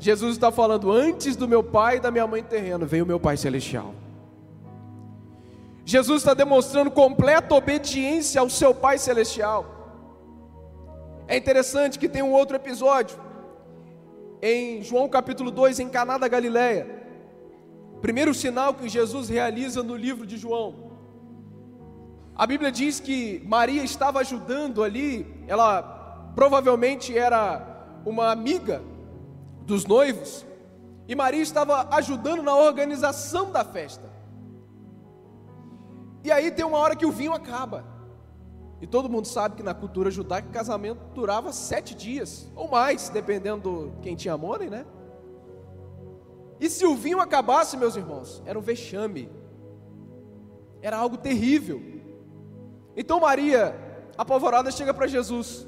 Jesus 0.00 0.32
está 0.32 0.50
falando: 0.50 0.90
Antes 0.90 1.36
do 1.36 1.46
meu 1.46 1.62
pai 1.62 1.98
e 1.98 2.00
da 2.00 2.10
minha 2.10 2.26
mãe 2.26 2.42
terreno, 2.42 2.86
veio 2.86 3.04
o 3.04 3.06
meu 3.06 3.20
pai 3.20 3.36
celestial. 3.36 3.94
Jesus 5.84 6.22
está 6.22 6.32
demonstrando 6.32 6.90
completa 6.90 7.54
obediência 7.54 8.40
ao 8.40 8.48
seu 8.48 8.74
pai 8.74 8.96
celestial. 8.96 9.66
É 11.28 11.36
interessante 11.36 11.98
que 11.98 12.08
tem 12.08 12.22
um 12.22 12.32
outro 12.32 12.56
episódio 12.56 13.18
em 14.40 14.82
João 14.82 15.08
capítulo 15.08 15.50
2, 15.50 15.80
em 15.80 15.88
Caná 15.88 16.16
da 16.16 16.28
Galileia. 16.28 16.98
Primeiro 18.00 18.32
sinal 18.32 18.72
que 18.72 18.88
Jesus 18.88 19.28
realiza 19.28 19.82
no 19.82 19.94
livro 19.94 20.26
de 20.26 20.38
João. 20.38 20.90
A 22.34 22.46
Bíblia 22.46 22.72
diz 22.72 23.00
que 23.00 23.42
Maria 23.44 23.84
estava 23.84 24.20
ajudando 24.20 24.82
ali, 24.82 25.26
ela 25.46 26.32
provavelmente 26.34 27.16
era 27.16 28.00
uma 28.06 28.30
amiga 28.30 28.80
dos 29.70 29.86
noivos, 29.86 30.44
e 31.08 31.14
Maria 31.14 31.42
estava 31.42 31.88
ajudando 31.96 32.42
na 32.42 32.54
organização 32.54 33.50
da 33.50 33.64
festa. 33.64 34.10
E 36.22 36.30
aí 36.30 36.50
tem 36.50 36.64
uma 36.64 36.78
hora 36.78 36.94
que 36.94 37.06
o 37.06 37.10
vinho 37.10 37.32
acaba. 37.32 37.84
E 38.80 38.86
todo 38.86 39.08
mundo 39.08 39.26
sabe 39.26 39.56
que 39.56 39.62
na 39.62 39.74
cultura 39.74 40.10
judaica 40.10 40.48
casamento 40.48 41.00
durava 41.14 41.52
sete 41.52 41.94
dias, 41.94 42.50
ou 42.54 42.68
mais, 42.68 43.08
dependendo 43.08 43.92
de 43.96 44.00
quem 44.02 44.16
tinha 44.16 44.36
money, 44.36 44.68
né? 44.68 44.86
E 46.58 46.68
se 46.68 46.84
o 46.84 46.94
vinho 46.94 47.20
acabasse, 47.20 47.76
meus 47.76 47.96
irmãos, 47.96 48.42
era 48.44 48.58
um 48.58 48.62
vexame, 48.62 49.30
era 50.82 50.96
algo 50.96 51.16
terrível. 51.16 51.80
Então 52.96 53.20
Maria, 53.20 53.74
apavorada, 54.16 54.70
chega 54.70 54.92
para 54.92 55.06
Jesus: 55.06 55.66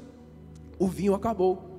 o 0.77 0.87
vinho 0.87 1.15
acabou. 1.15 1.71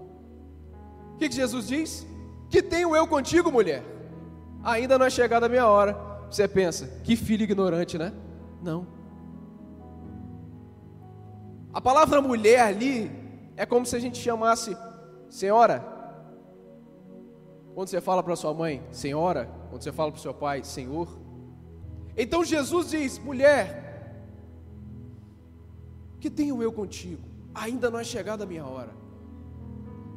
O 1.14 1.16
que, 1.16 1.28
que 1.28 1.34
Jesus 1.34 1.68
diz? 1.68 2.13
Que 2.54 2.62
tenho 2.62 2.94
eu 2.94 3.04
contigo, 3.04 3.50
mulher? 3.50 3.82
Ainda 4.62 4.96
não 4.96 5.06
é 5.06 5.10
chegada 5.10 5.46
a 5.46 5.48
minha 5.48 5.66
hora. 5.66 5.98
Você 6.30 6.46
pensa, 6.46 6.86
que 7.02 7.16
filho 7.16 7.42
ignorante, 7.42 7.98
né? 7.98 8.12
Não. 8.62 8.86
A 11.72 11.80
palavra 11.80 12.20
mulher 12.20 12.60
ali 12.60 13.10
é 13.56 13.66
como 13.66 13.84
se 13.84 13.96
a 13.96 13.98
gente 13.98 14.18
chamasse 14.18 14.76
senhora. 15.28 15.84
Quando 17.74 17.88
você 17.88 18.00
fala 18.00 18.22
para 18.22 18.36
sua 18.36 18.54
mãe, 18.54 18.86
senhora, 18.92 19.50
quando 19.68 19.82
você 19.82 19.90
fala 19.90 20.12
para 20.12 20.20
seu 20.20 20.32
pai, 20.32 20.62
senhor. 20.62 21.08
Então 22.16 22.44
Jesus 22.44 22.90
diz: 22.90 23.18
mulher, 23.18 24.14
que 26.20 26.30
tenho 26.30 26.62
eu 26.62 26.72
contigo? 26.72 27.24
Ainda 27.52 27.90
não 27.90 27.98
é 27.98 28.04
chegada 28.04 28.44
a 28.44 28.46
minha 28.46 28.64
hora. 28.64 29.03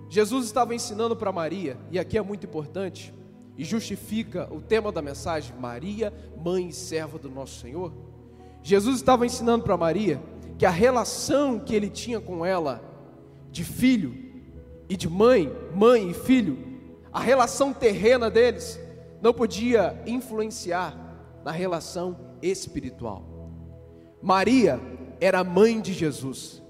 Jesus 0.09 0.45
estava 0.45 0.73
ensinando 0.73 1.15
para 1.15 1.31
Maria, 1.31 1.77
e 1.91 1.99
aqui 1.99 2.17
é 2.17 2.21
muito 2.21 2.45
importante, 2.45 3.13
e 3.57 3.63
justifica 3.63 4.47
o 4.53 4.61
tema 4.61 4.91
da 4.91 5.01
mensagem: 5.01 5.55
Maria, 5.59 6.13
mãe 6.37 6.69
e 6.69 6.73
serva 6.73 7.17
do 7.17 7.29
nosso 7.29 7.59
Senhor. 7.59 7.91
Jesus 8.63 8.97
estava 8.97 9.25
ensinando 9.25 9.63
para 9.63 9.77
Maria 9.77 10.21
que 10.57 10.65
a 10.65 10.69
relação 10.69 11.59
que 11.59 11.75
ele 11.75 11.89
tinha 11.89 12.19
com 12.19 12.45
ela, 12.45 12.81
de 13.51 13.63
filho 13.63 14.15
e 14.89 14.95
de 14.95 15.09
mãe, 15.09 15.51
mãe 15.75 16.11
e 16.11 16.13
filho, 16.13 16.57
a 17.11 17.19
relação 17.19 17.73
terrena 17.73 18.29
deles, 18.29 18.79
não 19.21 19.33
podia 19.33 20.01
influenciar 20.05 20.95
na 21.43 21.51
relação 21.51 22.17
espiritual. 22.41 23.51
Maria 24.21 24.79
era 25.19 25.43
mãe 25.43 25.79
de 25.79 25.93
Jesus, 25.93 26.61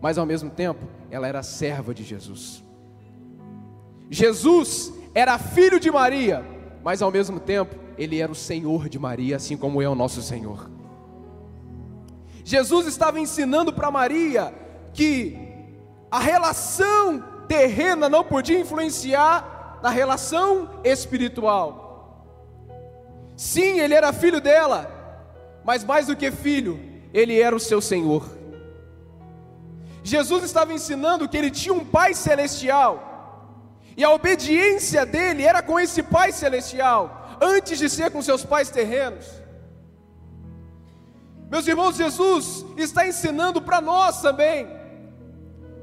mas 0.00 0.18
ao 0.18 0.26
mesmo 0.26 0.50
tempo 0.50 0.86
ela 1.10 1.26
era 1.26 1.42
serva 1.42 1.94
de 1.94 2.04
Jesus. 2.04 2.65
Jesus 4.10 4.92
era 5.14 5.38
filho 5.38 5.80
de 5.80 5.90
Maria, 5.90 6.44
mas 6.82 7.02
ao 7.02 7.10
mesmo 7.10 7.40
tempo 7.40 7.74
ele 7.98 8.20
era 8.20 8.30
o 8.30 8.34
Senhor 8.34 8.88
de 8.88 8.98
Maria, 8.98 9.36
assim 9.36 9.56
como 9.56 9.80
é 9.80 9.88
o 9.88 9.94
nosso 9.94 10.22
Senhor. 10.22 10.70
Jesus 12.44 12.86
estava 12.86 13.18
ensinando 13.18 13.72
para 13.72 13.90
Maria 13.90 14.54
que 14.92 15.36
a 16.10 16.20
relação 16.20 17.22
terrena 17.48 18.08
não 18.08 18.22
podia 18.22 18.60
influenciar 18.60 19.78
na 19.82 19.90
relação 19.90 20.80
espiritual. 20.84 21.86
Sim, 23.36 23.80
ele 23.80 23.94
era 23.94 24.12
filho 24.12 24.40
dela, 24.40 24.90
mas 25.64 25.84
mais 25.84 26.06
do 26.06 26.16
que 26.16 26.30
filho, 26.30 26.78
ele 27.12 27.40
era 27.40 27.54
o 27.54 27.60
seu 27.60 27.80
Senhor. 27.80 28.24
Jesus 30.02 30.44
estava 30.44 30.72
ensinando 30.72 31.28
que 31.28 31.36
ele 31.36 31.50
tinha 31.50 31.74
um 31.74 31.84
Pai 31.84 32.14
celestial, 32.14 33.05
e 33.96 34.04
a 34.04 34.10
obediência 34.10 35.06
dele 35.06 35.44
era 35.44 35.62
com 35.62 35.80
esse 35.80 36.02
Pai 36.02 36.32
celestial, 36.32 37.38
antes 37.40 37.78
de 37.78 37.88
ser 37.88 38.10
com 38.10 38.20
seus 38.20 38.44
pais 38.44 38.70
terrenos. 38.70 39.26
Meus 41.50 41.66
irmãos, 41.66 41.96
Jesus 41.96 42.66
está 42.76 43.06
ensinando 43.06 43.62
para 43.62 43.80
nós 43.80 44.20
também 44.20 44.68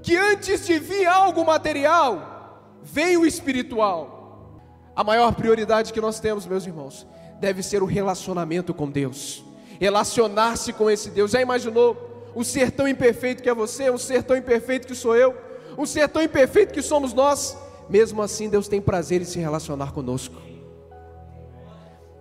que 0.02 0.18
antes 0.18 0.66
de 0.66 0.78
vir 0.78 1.06
algo 1.06 1.46
material, 1.46 2.78
veio 2.84 3.22
o 3.22 3.26
espiritual. 3.26 4.62
A 4.94 5.04
maior 5.04 5.34
prioridade 5.34 5.94
que 5.94 6.02
nós 6.02 6.20
temos, 6.20 6.46
meus 6.46 6.68
irmãos, 6.68 7.08
deve 7.40 7.64
ser 7.64 7.82
o 7.82 7.86
relacionamento 7.86 8.74
com 8.74 8.92
Deus. 8.92 9.44
Relacionar-se 9.80 10.74
com 10.74 10.92
esse 10.92 11.10
Deus. 11.10 11.32
Já 11.32 11.42
imaginou 11.42 12.32
um 12.36 12.44
ser 12.44 12.72
tão 12.72 12.88
imperfeito 12.88 13.42
que 13.42 13.50
é 13.50 13.54
você, 13.54 13.90
um 13.90 13.98
ser 13.98 14.24
tão 14.24 14.36
imperfeito 14.36 14.86
que 14.86 14.94
sou 14.94 15.16
eu, 15.16 15.36
um 15.78 15.86
ser 15.86 16.10
tão 16.10 16.22
imperfeito 16.22 16.74
que 16.74 16.82
somos 16.82 17.14
nós? 17.14 17.58
Mesmo 17.90 18.22
assim, 18.22 18.50
Deus 18.50 18.68
tem 18.68 18.82
prazer 18.82 19.22
em 19.22 19.26
se 19.26 19.40
relacionar 19.40 19.92
conosco. 19.92 20.36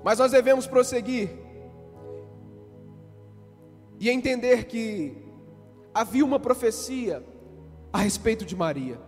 Mas 0.02 0.18
nós 0.18 0.32
devemos 0.32 0.66
prosseguir 0.66 1.30
e 4.00 4.10
entender 4.10 4.64
que 4.64 5.16
havia 5.94 6.24
uma 6.24 6.40
profecia 6.40 7.24
a 7.92 7.98
respeito 7.98 8.44
de 8.44 8.56
Maria. 8.56 8.98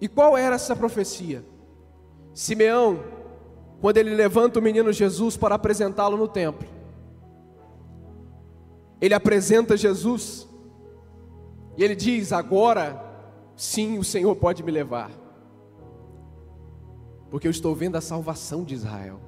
E 0.00 0.08
qual 0.08 0.36
era 0.36 0.56
essa 0.56 0.76
profecia? 0.76 1.44
Simeão, 2.34 3.02
quando 3.80 3.96
ele 3.96 4.14
levanta 4.14 4.58
o 4.58 4.62
menino 4.62 4.92
Jesus 4.92 5.36
para 5.36 5.54
apresentá-lo 5.54 6.16
no 6.16 6.28
templo, 6.28 6.68
ele 9.00 9.14
apresenta 9.14 9.76
Jesus 9.76 10.48
e 11.76 11.82
ele 11.82 11.94
diz: 11.94 12.32
Agora 12.32 13.02
sim 13.56 13.98
o 13.98 14.04
Senhor 14.04 14.34
pode 14.36 14.62
me 14.62 14.70
levar, 14.70 15.10
porque 17.32 17.46
eu 17.46 17.50
estou 17.50 17.74
vendo 17.74 17.96
a 17.96 18.00
salvação 18.02 18.62
de 18.62 18.74
Israel, 18.74 19.18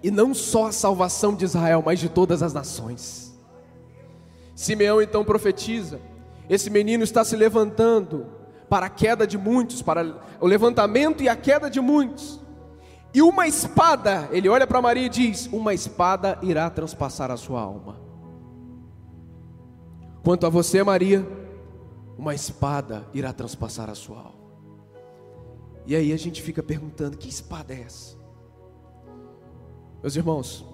e 0.00 0.12
não 0.12 0.32
só 0.32 0.66
a 0.66 0.72
salvação 0.72 1.34
de 1.34 1.44
Israel, 1.44 1.82
mas 1.84 1.98
de 1.98 2.08
todas 2.08 2.40
as 2.40 2.54
nações. 2.54 3.36
Simeão 4.54 5.02
então 5.02 5.24
profetiza: 5.24 6.00
esse 6.48 6.70
menino 6.70 7.02
está 7.02 7.24
se 7.24 7.34
levantando 7.34 8.26
para 8.68 8.86
a 8.86 8.88
queda 8.88 9.26
de 9.26 9.36
muitos, 9.36 9.82
para 9.82 10.22
o 10.40 10.46
levantamento 10.46 11.20
e 11.20 11.28
a 11.28 11.34
queda 11.34 11.68
de 11.68 11.80
muitos. 11.80 12.38
E 13.12 13.20
uma 13.20 13.48
espada, 13.48 14.28
ele 14.30 14.48
olha 14.48 14.64
para 14.64 14.80
Maria 14.80 15.06
e 15.06 15.08
diz: 15.08 15.48
Uma 15.48 15.74
espada 15.74 16.38
irá 16.42 16.70
transpassar 16.70 17.28
a 17.32 17.36
sua 17.36 17.60
alma. 17.60 18.00
Quanto 20.22 20.46
a 20.46 20.48
você, 20.48 20.80
Maria, 20.84 21.26
uma 22.16 22.36
espada 22.36 23.04
irá 23.12 23.32
transpassar 23.32 23.90
a 23.90 23.96
sua 23.96 24.18
alma. 24.18 24.39
E 25.86 25.96
aí 25.96 26.12
a 26.12 26.16
gente 26.16 26.42
fica 26.42 26.62
perguntando: 26.62 27.16
que 27.16 27.28
espada 27.28 27.74
é 27.74 27.80
essa? 27.80 28.16
Meus 30.02 30.16
irmãos, 30.16 30.64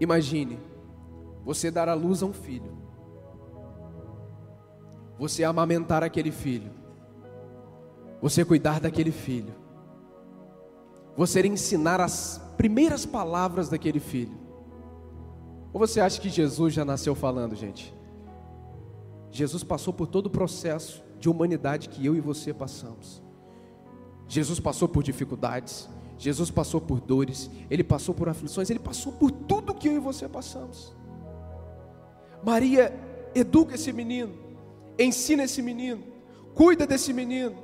imagine 0.00 0.58
você 1.44 1.70
dar 1.70 1.88
à 1.88 1.94
luz 1.94 2.22
a 2.22 2.26
um 2.26 2.32
filho, 2.32 2.76
você 5.18 5.44
amamentar 5.44 6.02
aquele 6.02 6.30
filho, 6.30 6.70
você 8.20 8.44
cuidar 8.44 8.80
daquele 8.80 9.10
filho, 9.10 9.54
você 11.16 11.44
ensinar 11.46 12.00
as 12.00 12.40
primeiras 12.56 13.04
palavras 13.04 13.68
daquele 13.68 14.00
filho. 14.00 14.36
Ou 15.72 15.80
você 15.80 16.00
acha 16.00 16.20
que 16.20 16.28
Jesus 16.28 16.72
já 16.72 16.84
nasceu 16.84 17.14
falando, 17.14 17.54
gente? 17.54 17.94
Jesus 19.30 19.62
passou 19.62 19.92
por 19.92 20.06
todo 20.06 20.26
o 20.26 20.30
processo 20.30 21.02
de 21.18 21.28
humanidade 21.28 21.88
que 21.88 22.04
eu 22.04 22.14
e 22.14 22.20
você 22.20 22.52
passamos. 22.52 23.22
Jesus 24.28 24.60
passou 24.60 24.88
por 24.88 25.02
dificuldades, 25.02 25.88
Jesus 26.18 26.50
passou 26.50 26.80
por 26.80 27.00
dores, 27.00 27.50
ele 27.70 27.84
passou 27.84 28.14
por 28.14 28.28
aflições, 28.28 28.70
ele 28.70 28.78
passou 28.78 29.12
por 29.12 29.30
tudo 29.30 29.74
que 29.74 29.88
eu 29.88 29.92
e 29.92 29.98
você 29.98 30.28
passamos. 30.28 30.94
Maria 32.42 32.92
educa 33.34 33.74
esse 33.74 33.92
menino, 33.92 34.32
ensina 34.98 35.44
esse 35.44 35.60
menino, 35.60 36.02
cuida 36.54 36.86
desse 36.86 37.12
menino, 37.12 37.56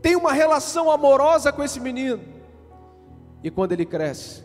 tem 0.00 0.16
uma 0.16 0.32
relação 0.32 0.90
amorosa 0.90 1.52
com 1.52 1.62
esse 1.62 1.78
menino. 1.78 2.22
E 3.44 3.50
quando 3.50 3.72
ele 3.72 3.84
cresce, 3.84 4.42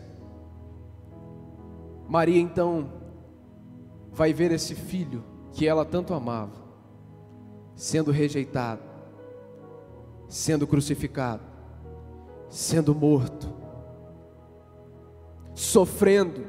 Maria 2.08 2.40
então 2.40 2.92
vai 4.12 4.32
ver 4.32 4.52
esse 4.52 4.74
filho 4.74 5.24
que 5.52 5.66
ela 5.66 5.84
tanto 5.84 6.12
amava, 6.12 6.67
sendo 7.78 8.10
rejeitado, 8.10 8.82
sendo 10.28 10.66
crucificado, 10.66 11.44
sendo 12.50 12.92
morto, 12.92 13.54
sofrendo, 15.54 16.44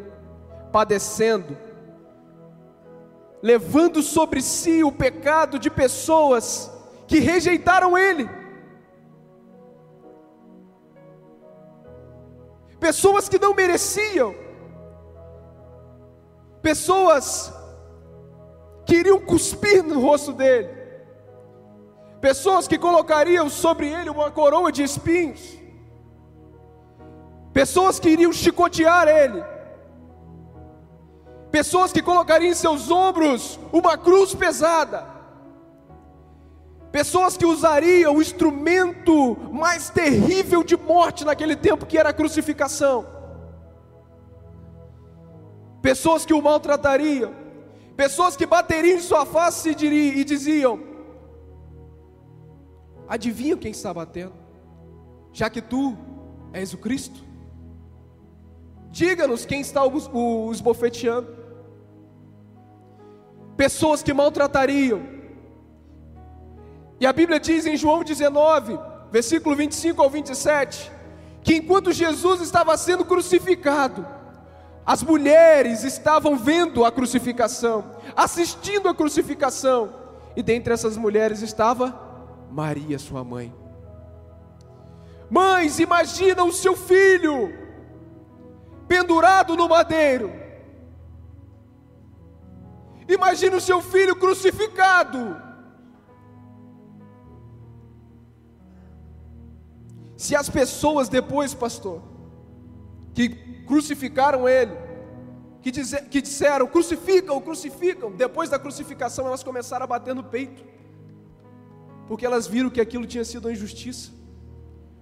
padecendo, 0.71 1.55
levando 3.43 4.01
sobre 4.01 4.41
si 4.41 4.83
o 4.83 4.91
pecado 4.91 5.59
de 5.59 5.69
pessoas 5.69 6.71
que 7.07 7.19
rejeitaram 7.19 7.95
Ele. 7.95 8.27
Pessoas 12.79 13.29
que 13.29 13.37
não 13.37 13.53
mereciam, 13.53 14.33
pessoas 16.59 17.53
que 18.83 18.95
iriam 18.95 19.19
cuspir 19.19 19.83
no 19.83 20.01
rosto 20.01 20.33
dele, 20.33 20.78
pessoas 22.21 22.67
que 22.67 22.77
colocariam 22.77 23.49
sobre 23.49 23.87
ele 23.87 24.09
uma 24.09 24.29
coroa 24.29 24.71
de 24.71 24.83
espinhos, 24.83 25.57
pessoas 27.53 27.99
que 27.99 28.09
iriam 28.09 28.33
chicotear 28.33 29.07
ele, 29.07 29.43
pessoas 31.51 31.91
que 31.91 32.01
colocariam 32.01 32.51
em 32.51 32.55
seus 32.55 32.91
ombros 32.91 33.59
uma 33.71 33.97
cruz 33.97 34.35
pesada, 34.35 35.05
pessoas 36.91 37.37
que 37.37 37.45
usariam 37.45 38.15
o 38.15 38.21
instrumento 38.21 39.37
mais 39.51 39.89
terrível 39.89 40.63
de 40.63 40.75
morte 40.75 41.23
naquele 41.23 41.55
tempo, 41.55 41.85
que 41.85 41.97
era 41.97 42.09
a 42.09 42.13
crucificação, 42.13 43.05
pessoas 45.81 46.25
que 46.25 46.33
o 46.33 46.41
maltratariam, 46.41 47.33
pessoas 47.95 48.35
que 48.35 48.45
bateriam 48.45 48.97
em 48.97 49.01
sua 49.01 49.25
face 49.25 49.69
e 49.69 50.23
diziam: 50.23 50.88
Adivinha 53.09 53.57
quem 53.57 53.71
está 53.71 53.91
batendo? 53.91 54.33
Já 55.33 55.49
que 55.49 55.61
tu 55.61 55.97
és 56.53 56.73
o 56.73 56.77
Cristo, 56.77 57.21
diga-nos 58.91 59.45
quem 59.45 59.61
está 59.61 59.83
os 59.83 60.61
bofeteando 60.61 61.39
pessoas 63.59 64.01
que 64.01 64.13
maltratariam. 64.13 65.01
E 66.97 67.05
a 67.05 67.11
Bíblia 67.11 67.41
diz 67.41 67.65
em 67.65 67.75
João 67.75 68.05
19, 68.05 68.79
versículo 69.11 69.53
25 69.53 70.01
ao 70.01 70.09
27, 70.09 70.89
que 71.43 71.55
enquanto 71.55 71.91
Jesus 71.91 72.39
estava 72.39 72.77
sendo 72.77 73.03
crucificado, 73.03 74.07
as 74.85 75.03
mulheres 75.03 75.83
estavam 75.83 76.37
vendo 76.37 76.85
a 76.85 76.91
crucificação, 76.91 77.83
assistindo 78.15 78.87
a 78.87 78.95
crucificação, 78.95 79.93
e 80.37 80.41
dentre 80.41 80.73
essas 80.73 80.95
mulheres 80.95 81.41
estava 81.41 82.08
Maria, 82.49 82.99
sua 82.99 83.23
mãe. 83.23 83.53
Mães, 85.29 85.79
imagina 85.79 86.43
o 86.43 86.51
seu 86.51 86.75
filho 86.75 87.53
pendurado 88.87 89.55
no 89.55 89.69
madeiro, 89.69 90.31
Imagine 93.09 93.55
o 93.55 93.61
seu 93.61 93.81
filho 93.81 94.15
crucificado. 94.15 95.35
Se 100.15 100.35
as 100.35 100.47
pessoas 100.47 101.09
depois, 101.09 101.55
pastor, 101.55 102.03
que 103.15 103.29
crucificaram 103.65 104.47
ele, 104.47 104.73
que, 105.63 105.71
dizer, 105.71 106.07
que 106.07 106.21
disseram 106.21 106.67
crucificam, 106.67 107.41
crucificam, 107.41 108.11
depois 108.11 108.47
da 108.47 108.59
crucificação 108.59 109.25
elas 109.25 109.43
começaram 109.43 109.85
a 109.85 109.87
bater 109.87 110.13
no 110.13 110.23
peito, 110.23 110.63
porque 112.09 112.25
elas 112.25 112.47
viram 112.47 112.71
que 112.71 112.81
aquilo 112.81 113.05
tinha 113.05 113.23
sido 113.23 113.45
uma 113.45 113.51
injustiça, 113.51 114.09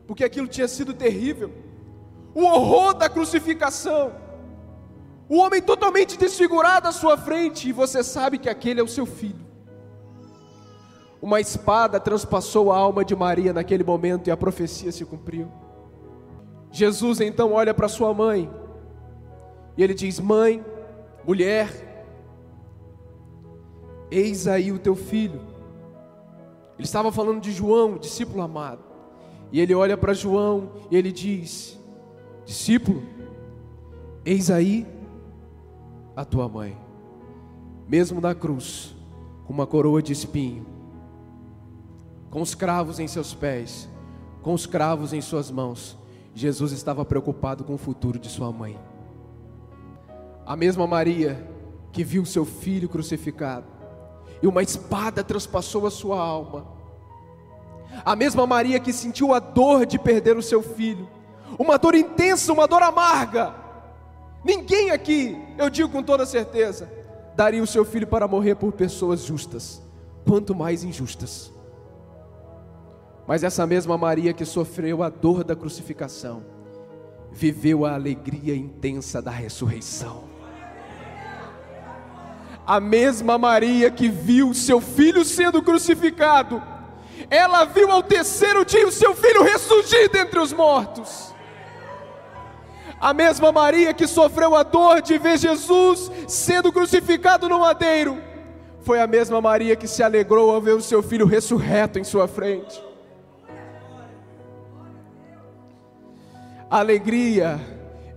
porque 0.05 0.25
aquilo 0.25 0.45
tinha 0.45 0.67
sido 0.67 0.93
terrível, 0.93 1.49
o 2.35 2.43
horror 2.43 2.93
da 2.95 3.07
crucificação. 3.09 4.11
O 5.29 5.37
homem 5.37 5.61
totalmente 5.61 6.17
desfigurado 6.17 6.85
à 6.85 6.91
sua 6.91 7.17
frente, 7.17 7.69
e 7.69 7.71
você 7.71 8.03
sabe 8.03 8.37
que 8.37 8.49
aquele 8.49 8.81
é 8.81 8.83
o 8.83 8.89
seu 8.89 9.05
filho. 9.05 9.47
Uma 11.21 11.39
espada 11.39 11.97
transpassou 11.97 12.73
a 12.73 12.77
alma 12.77 13.05
de 13.05 13.15
Maria 13.15 13.53
naquele 13.53 13.85
momento 13.85 14.27
e 14.27 14.31
a 14.31 14.35
profecia 14.35 14.91
se 14.91 15.05
cumpriu. 15.05 15.49
Jesus 16.73 17.21
então 17.21 17.53
olha 17.53 17.73
para 17.73 17.87
sua 17.87 18.13
mãe 18.13 18.51
e 19.77 19.83
ele 19.83 19.93
diz: 19.93 20.19
Mãe, 20.19 20.63
mulher, 21.25 21.69
eis 24.11 24.45
aí 24.45 24.73
o 24.73 24.77
teu 24.77 24.95
filho. 24.95 25.56
Ele 26.77 26.85
estava 26.85 27.11
falando 27.11 27.41
de 27.41 27.51
João, 27.51 27.97
discípulo 27.97 28.41
amado. 28.41 28.83
E 29.51 29.59
ele 29.59 29.73
olha 29.73 29.97
para 29.97 30.13
João 30.13 30.71
e 30.91 30.95
ele 30.95 31.11
diz: 31.11 31.79
Discípulo, 32.45 33.03
eis 34.25 34.51
aí 34.51 34.85
a 36.15 36.23
tua 36.23 36.47
mãe, 36.47 36.77
mesmo 37.87 38.21
na 38.21 38.35
cruz, 38.35 38.95
com 39.45 39.53
uma 39.53 39.65
coroa 39.65 40.01
de 40.01 40.11
espinho, 40.11 40.65
com 42.29 42.41
os 42.41 42.53
cravos 42.53 42.99
em 42.99 43.07
seus 43.07 43.33
pés, 43.33 43.89
com 44.41 44.53
os 44.53 44.65
cravos 44.65 45.13
em 45.13 45.21
suas 45.21 45.49
mãos, 45.49 45.97
Jesus 46.33 46.71
estava 46.71 47.03
preocupado 47.03 47.63
com 47.63 47.73
o 47.73 47.77
futuro 47.77 48.19
de 48.19 48.29
sua 48.29 48.51
mãe. 48.51 48.77
A 50.45 50.55
mesma 50.55 50.85
Maria 50.85 51.47
que 51.91 52.03
viu 52.03 52.25
seu 52.25 52.45
filho 52.45 52.87
crucificado, 52.87 53.65
e 54.41 54.47
uma 54.47 54.61
espada 54.61 55.23
transpassou 55.23 55.85
a 55.87 55.91
sua 55.91 56.19
alma. 56.21 56.67
A 58.05 58.15
mesma 58.15 58.45
Maria 58.45 58.79
que 58.79 58.93
sentiu 58.93 59.33
a 59.33 59.39
dor 59.39 59.85
de 59.85 59.97
perder 59.97 60.37
o 60.37 60.43
seu 60.43 60.61
filho, 60.61 61.07
uma 61.57 61.77
dor 61.77 61.95
intensa, 61.95 62.53
uma 62.53 62.67
dor 62.67 62.83
amarga, 62.83 63.67
Ninguém 64.47 64.91
aqui, 64.91 65.37
eu 65.57 65.69
digo 65.69 65.89
com 65.89 66.01
toda 66.01 66.25
certeza, 66.25 66.89
daria 67.35 67.61
o 67.61 67.67
seu 67.67 67.83
filho 67.83 68.07
para 68.07 68.29
morrer 68.29 68.55
por 68.55 68.71
pessoas 68.71 69.23
justas, 69.23 69.81
quanto 70.25 70.55
mais 70.55 70.85
injustas. 70.85 71.51
Mas 73.27 73.43
essa 73.43 73.67
mesma 73.67 73.97
Maria 73.97 74.31
que 74.31 74.45
sofreu 74.45 75.03
a 75.03 75.09
dor 75.09 75.43
da 75.43 75.53
crucificação, 75.53 76.45
viveu 77.29 77.85
a 77.85 77.93
alegria 77.93 78.55
intensa 78.55 79.21
da 79.21 79.31
ressurreição. 79.31 80.23
A 82.67 82.81
mesma 82.81 83.37
Maria 83.37 83.89
que 83.89 84.09
viu 84.09 84.53
seu 84.53 84.81
filho 84.81 85.23
sendo 85.23 85.61
crucificado, 85.61 86.61
ela 87.29 87.63
viu 87.63 87.89
ao 87.89 88.03
terceiro 88.03 88.65
dia 88.65 88.85
o 88.85 88.91
seu 88.91 89.15
filho 89.15 89.41
ressurgir 89.41 90.11
dentre 90.11 90.37
os 90.37 90.51
mortos. 90.51 91.33
A 92.99 93.13
mesma 93.13 93.53
Maria 93.53 93.93
que 93.93 94.05
sofreu 94.05 94.53
a 94.53 94.63
dor 94.63 95.01
de 95.01 95.17
ver 95.17 95.37
Jesus 95.37 96.11
sendo 96.27 96.69
crucificado 96.69 97.47
no 97.47 97.59
madeiro, 97.59 98.21
foi 98.81 98.99
a 98.99 99.07
mesma 99.07 99.39
Maria 99.39 99.75
que 99.77 99.87
se 99.87 100.03
alegrou 100.03 100.51
ao 100.51 100.59
ver 100.61 100.73
o 100.73 100.81
seu 100.81 101.01
filho 101.01 101.25
ressurreto 101.25 101.97
em 101.97 102.03
sua 102.03 102.27
frente. 102.27 102.83
A 106.69 106.79
alegria 106.79 107.61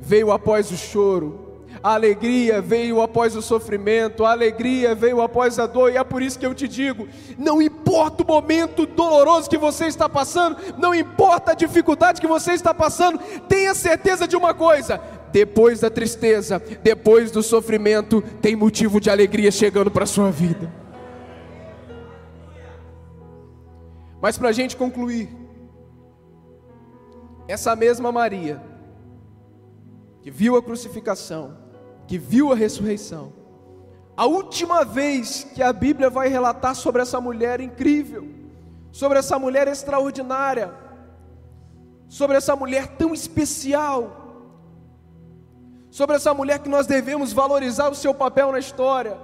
veio 0.00 0.32
após 0.32 0.72
o 0.72 0.76
choro, 0.76 1.49
a 1.82 1.94
alegria 1.94 2.60
veio 2.60 3.00
após 3.00 3.34
o 3.34 3.40
sofrimento, 3.40 4.24
a 4.24 4.32
alegria 4.32 4.94
veio 4.94 5.22
após 5.22 5.58
a 5.58 5.66
dor, 5.66 5.90
e 5.90 5.96
é 5.96 6.04
por 6.04 6.20
isso 6.20 6.38
que 6.38 6.44
eu 6.44 6.54
te 6.54 6.68
digo: 6.68 7.08
não 7.38 7.60
importa 7.62 8.22
o 8.22 8.26
momento 8.26 8.84
doloroso 8.84 9.48
que 9.48 9.56
você 9.56 9.86
está 9.86 10.08
passando, 10.08 10.56
não 10.76 10.94
importa 10.94 11.52
a 11.52 11.54
dificuldade 11.54 12.20
que 12.20 12.26
você 12.26 12.52
está 12.52 12.74
passando, 12.74 13.18
tenha 13.48 13.74
certeza 13.74 14.28
de 14.28 14.36
uma 14.36 14.52
coisa: 14.52 15.00
depois 15.32 15.80
da 15.80 15.88
tristeza, 15.88 16.62
depois 16.82 17.30
do 17.30 17.42
sofrimento, 17.42 18.22
tem 18.42 18.54
motivo 18.54 19.00
de 19.00 19.08
alegria 19.08 19.50
chegando 19.50 19.90
para 19.90 20.04
a 20.04 20.06
sua 20.06 20.30
vida. 20.30 20.70
Mas 24.20 24.36
para 24.36 24.50
a 24.50 24.52
gente 24.52 24.76
concluir, 24.76 25.30
essa 27.48 27.74
mesma 27.74 28.12
Maria, 28.12 28.62
que 30.22 30.30
viu 30.30 30.56
a 30.56 30.62
crucificação, 30.62 31.56
que 32.10 32.18
viu 32.18 32.50
a 32.52 32.56
ressurreição. 32.56 33.32
A 34.16 34.26
última 34.26 34.84
vez 34.84 35.44
que 35.54 35.62
a 35.62 35.72
Bíblia 35.72 36.10
vai 36.10 36.26
relatar 36.26 36.74
sobre 36.74 37.00
essa 37.00 37.20
mulher 37.20 37.60
incrível, 37.60 38.28
sobre 38.90 39.20
essa 39.20 39.38
mulher 39.38 39.68
extraordinária, 39.68 40.74
sobre 42.08 42.36
essa 42.36 42.56
mulher 42.56 42.88
tão 42.96 43.14
especial, 43.14 44.56
sobre 45.88 46.16
essa 46.16 46.34
mulher 46.34 46.58
que 46.58 46.68
nós 46.68 46.84
devemos 46.84 47.32
valorizar 47.32 47.88
o 47.88 47.94
seu 47.94 48.12
papel 48.12 48.50
na 48.50 48.58
história. 48.58 49.16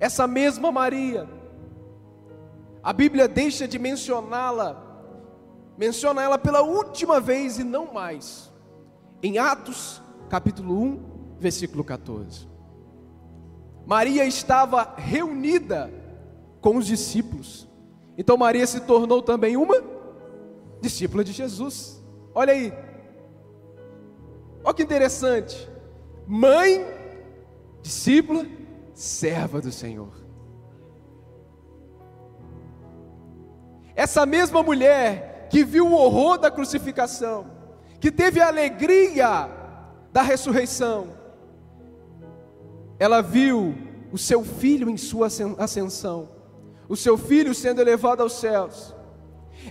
Essa 0.00 0.26
mesma 0.26 0.72
Maria 0.72 1.28
A 2.82 2.90
Bíblia 2.90 3.28
deixa 3.28 3.68
de 3.68 3.78
mencioná-la, 3.78 4.82
menciona 5.76 6.22
ela 6.22 6.38
pela 6.38 6.62
última 6.62 7.20
vez 7.20 7.58
e 7.58 7.64
não 7.64 7.92
mais. 7.92 8.50
Em 9.22 9.36
Atos, 9.36 10.00
capítulo 10.30 10.82
1, 10.82 11.07
versículo 11.38 11.84
14. 11.84 12.48
Maria 13.86 14.24
estava 14.26 14.94
reunida 14.96 15.90
com 16.60 16.76
os 16.76 16.86
discípulos. 16.86 17.68
Então 18.16 18.36
Maria 18.36 18.66
se 18.66 18.80
tornou 18.80 19.22
também 19.22 19.56
uma 19.56 19.82
discípula 20.80 21.24
de 21.24 21.32
Jesus. 21.32 22.04
Olha 22.34 22.52
aí. 22.52 22.72
Olha 24.62 24.74
que 24.74 24.82
interessante. 24.82 25.68
Mãe, 26.26 26.86
discípula, 27.80 28.44
serva 28.92 29.60
do 29.60 29.72
Senhor. 29.72 30.12
Essa 33.96 34.26
mesma 34.26 34.62
mulher 34.62 35.48
que 35.50 35.64
viu 35.64 35.86
o 35.86 35.94
horror 35.94 36.38
da 36.38 36.50
crucificação, 36.50 37.46
que 37.98 38.12
teve 38.12 38.40
a 38.40 38.48
alegria 38.48 39.48
da 40.12 40.22
ressurreição, 40.22 41.17
ela 42.98 43.22
viu 43.22 43.74
o 44.12 44.18
seu 44.18 44.44
filho 44.44 44.90
em 44.90 44.96
sua 44.96 45.28
ascensão, 45.58 46.28
o 46.88 46.96
seu 46.96 47.16
filho 47.16 47.54
sendo 47.54 47.80
elevado 47.80 48.22
aos 48.22 48.32
céus. 48.32 48.94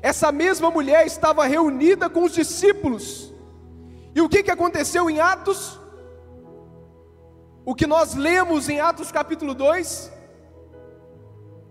Essa 0.02 0.32
mesma 0.32 0.70
mulher 0.70 1.06
estava 1.06 1.46
reunida 1.46 2.10
com 2.10 2.24
os 2.24 2.34
discípulos. 2.34 3.34
E 4.14 4.22
o 4.22 4.30
que, 4.30 4.44
que 4.44 4.52
aconteceu 4.52 5.10
em 5.10 5.20
Atos? 5.20 5.80
O 7.66 7.76
que 7.76 7.88
nós 7.88 8.16
lemos 8.16 8.70
em 8.70 8.80
Atos 8.80 9.12
capítulo 9.12 9.54
2, 9.54 10.12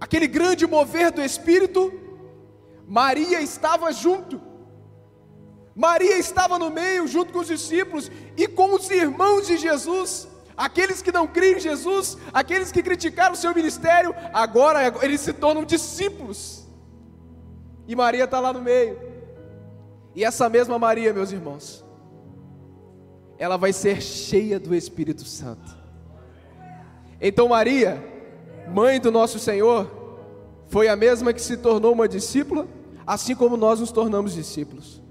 aquele 0.01 0.27
grande 0.27 0.67
mover 0.67 1.11
do 1.11 1.23
Espírito, 1.23 1.93
Maria 2.87 3.41
estava 3.41 3.91
junto. 3.93 4.41
Maria 5.75 6.19
estava 6.19 6.59
no 6.59 6.71
meio, 6.71 7.07
junto 7.07 7.33
com 7.33 7.41
os 7.41 7.47
discípulos 7.47 8.11
e 8.37 8.47
com 8.47 8.75
os 8.75 8.91
irmãos 8.91 9.47
de 9.47 9.57
Jesus. 9.57 10.29
Aqueles 10.57 11.03
que 11.03 11.13
não 11.13 11.27
criam 11.27 11.59
em 11.59 11.61
Jesus, 11.61 12.17
aqueles 12.33 12.73
que 12.73 12.83
criticaram 12.83 13.35
o 13.35 13.37
seu 13.37 13.55
ministério, 13.55 14.15
agora 14.33 14.93
eles 15.05 15.21
se 15.21 15.33
tornam 15.33 15.65
discípulos. 15.65 16.67
E 17.87 17.95
Maria 17.95 18.25
está 18.25 18.41
lá 18.41 18.53
no 18.53 18.63
meio. 18.63 18.99
E 20.15 20.25
essa 20.25 20.49
mesma 20.49 20.79
Maria, 20.79 21.13
meus 21.13 21.31
irmãos, 21.31 21.85
ela 23.39 23.57
vai 23.59 23.73
ser 23.73 24.01
cheia 24.01 24.59
do 24.59 24.75
Espírito 24.75 25.25
Santo. 25.25 25.77
Então, 27.21 27.49
Maria, 27.49 28.03
mãe 28.69 28.99
do 28.99 29.11
nosso 29.11 29.39
Senhor, 29.39 29.91
foi 30.69 30.89
a 30.89 30.97
mesma 30.97 31.33
que 31.33 31.41
se 31.43 31.57
tornou 31.57 31.93
uma 31.93 32.09
discípula, 32.09 32.67
assim 33.07 33.35
como 33.35 33.57
nós 33.57 33.81
nos 33.81 33.93
tornamos 33.93 34.33
discípulos 34.33 35.06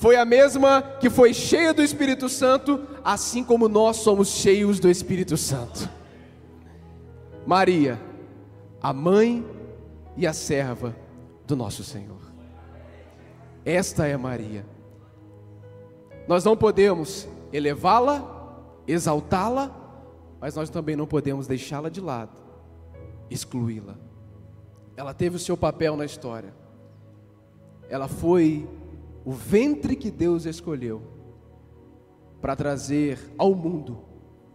foi 0.00 0.16
a 0.16 0.24
mesma 0.24 0.80
que 0.98 1.10
foi 1.10 1.34
cheia 1.34 1.74
do 1.74 1.82
Espírito 1.82 2.26
Santo, 2.26 2.80
assim 3.04 3.44
como 3.44 3.68
nós 3.68 3.98
somos 3.98 4.28
cheios 4.28 4.80
do 4.80 4.88
Espírito 4.88 5.36
Santo. 5.36 5.90
Maria, 7.46 8.00
a 8.80 8.94
mãe 8.94 9.46
e 10.16 10.26
a 10.26 10.32
serva 10.32 10.96
do 11.46 11.54
nosso 11.54 11.84
Senhor. 11.84 12.16
Esta 13.62 14.06
é 14.06 14.16
Maria. 14.16 14.64
Nós 16.26 16.44
não 16.44 16.56
podemos 16.56 17.28
elevá-la, 17.52 18.56
exaltá-la, 18.88 19.70
mas 20.40 20.54
nós 20.54 20.70
também 20.70 20.96
não 20.96 21.06
podemos 21.06 21.46
deixá-la 21.46 21.90
de 21.90 22.00
lado, 22.00 22.40
excluí-la. 23.28 23.96
Ela 24.96 25.12
teve 25.12 25.36
o 25.36 25.38
seu 25.38 25.58
papel 25.58 25.94
na 25.94 26.06
história. 26.06 26.54
Ela 27.90 28.08
foi 28.08 28.66
o 29.24 29.32
ventre 29.32 29.96
que 29.96 30.10
Deus 30.10 30.46
escolheu 30.46 31.02
para 32.40 32.56
trazer 32.56 33.18
ao 33.36 33.54
mundo 33.54 33.98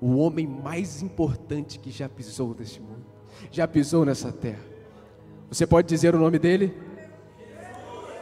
o 0.02 0.18
homem 0.18 0.48
mais 0.48 1.02
importante 1.02 1.80
que 1.80 1.92
já 1.92 2.10
pisou 2.10 2.56
neste 2.58 2.82
mundo, 2.82 3.06
já 3.52 3.68
pisou 3.68 4.06
nessa 4.06 4.32
terra. 4.32 4.64
Você 5.50 5.66
pode 5.66 5.88
dizer 5.88 6.16
o 6.16 6.20
nome 6.20 6.40
dele? 6.40 6.74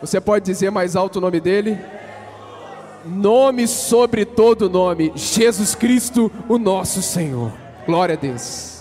Você 0.02 0.20
pode 0.20 0.46
dizer 0.46 0.70
mais 0.70 0.96
alto 0.96 1.18
o 1.18 1.22
nome 1.22 1.40
dele? 1.40 1.80
Nome 3.06 3.68
sobre 3.68 4.26
todo 4.26 4.70
nome, 4.70 5.12
Jesus 5.16 5.76
Cristo, 5.76 6.32
o 6.48 6.58
nosso 6.58 7.02
Senhor. 7.02 7.52
Glória 7.86 8.16
a 8.16 8.18
Deus. 8.18 8.73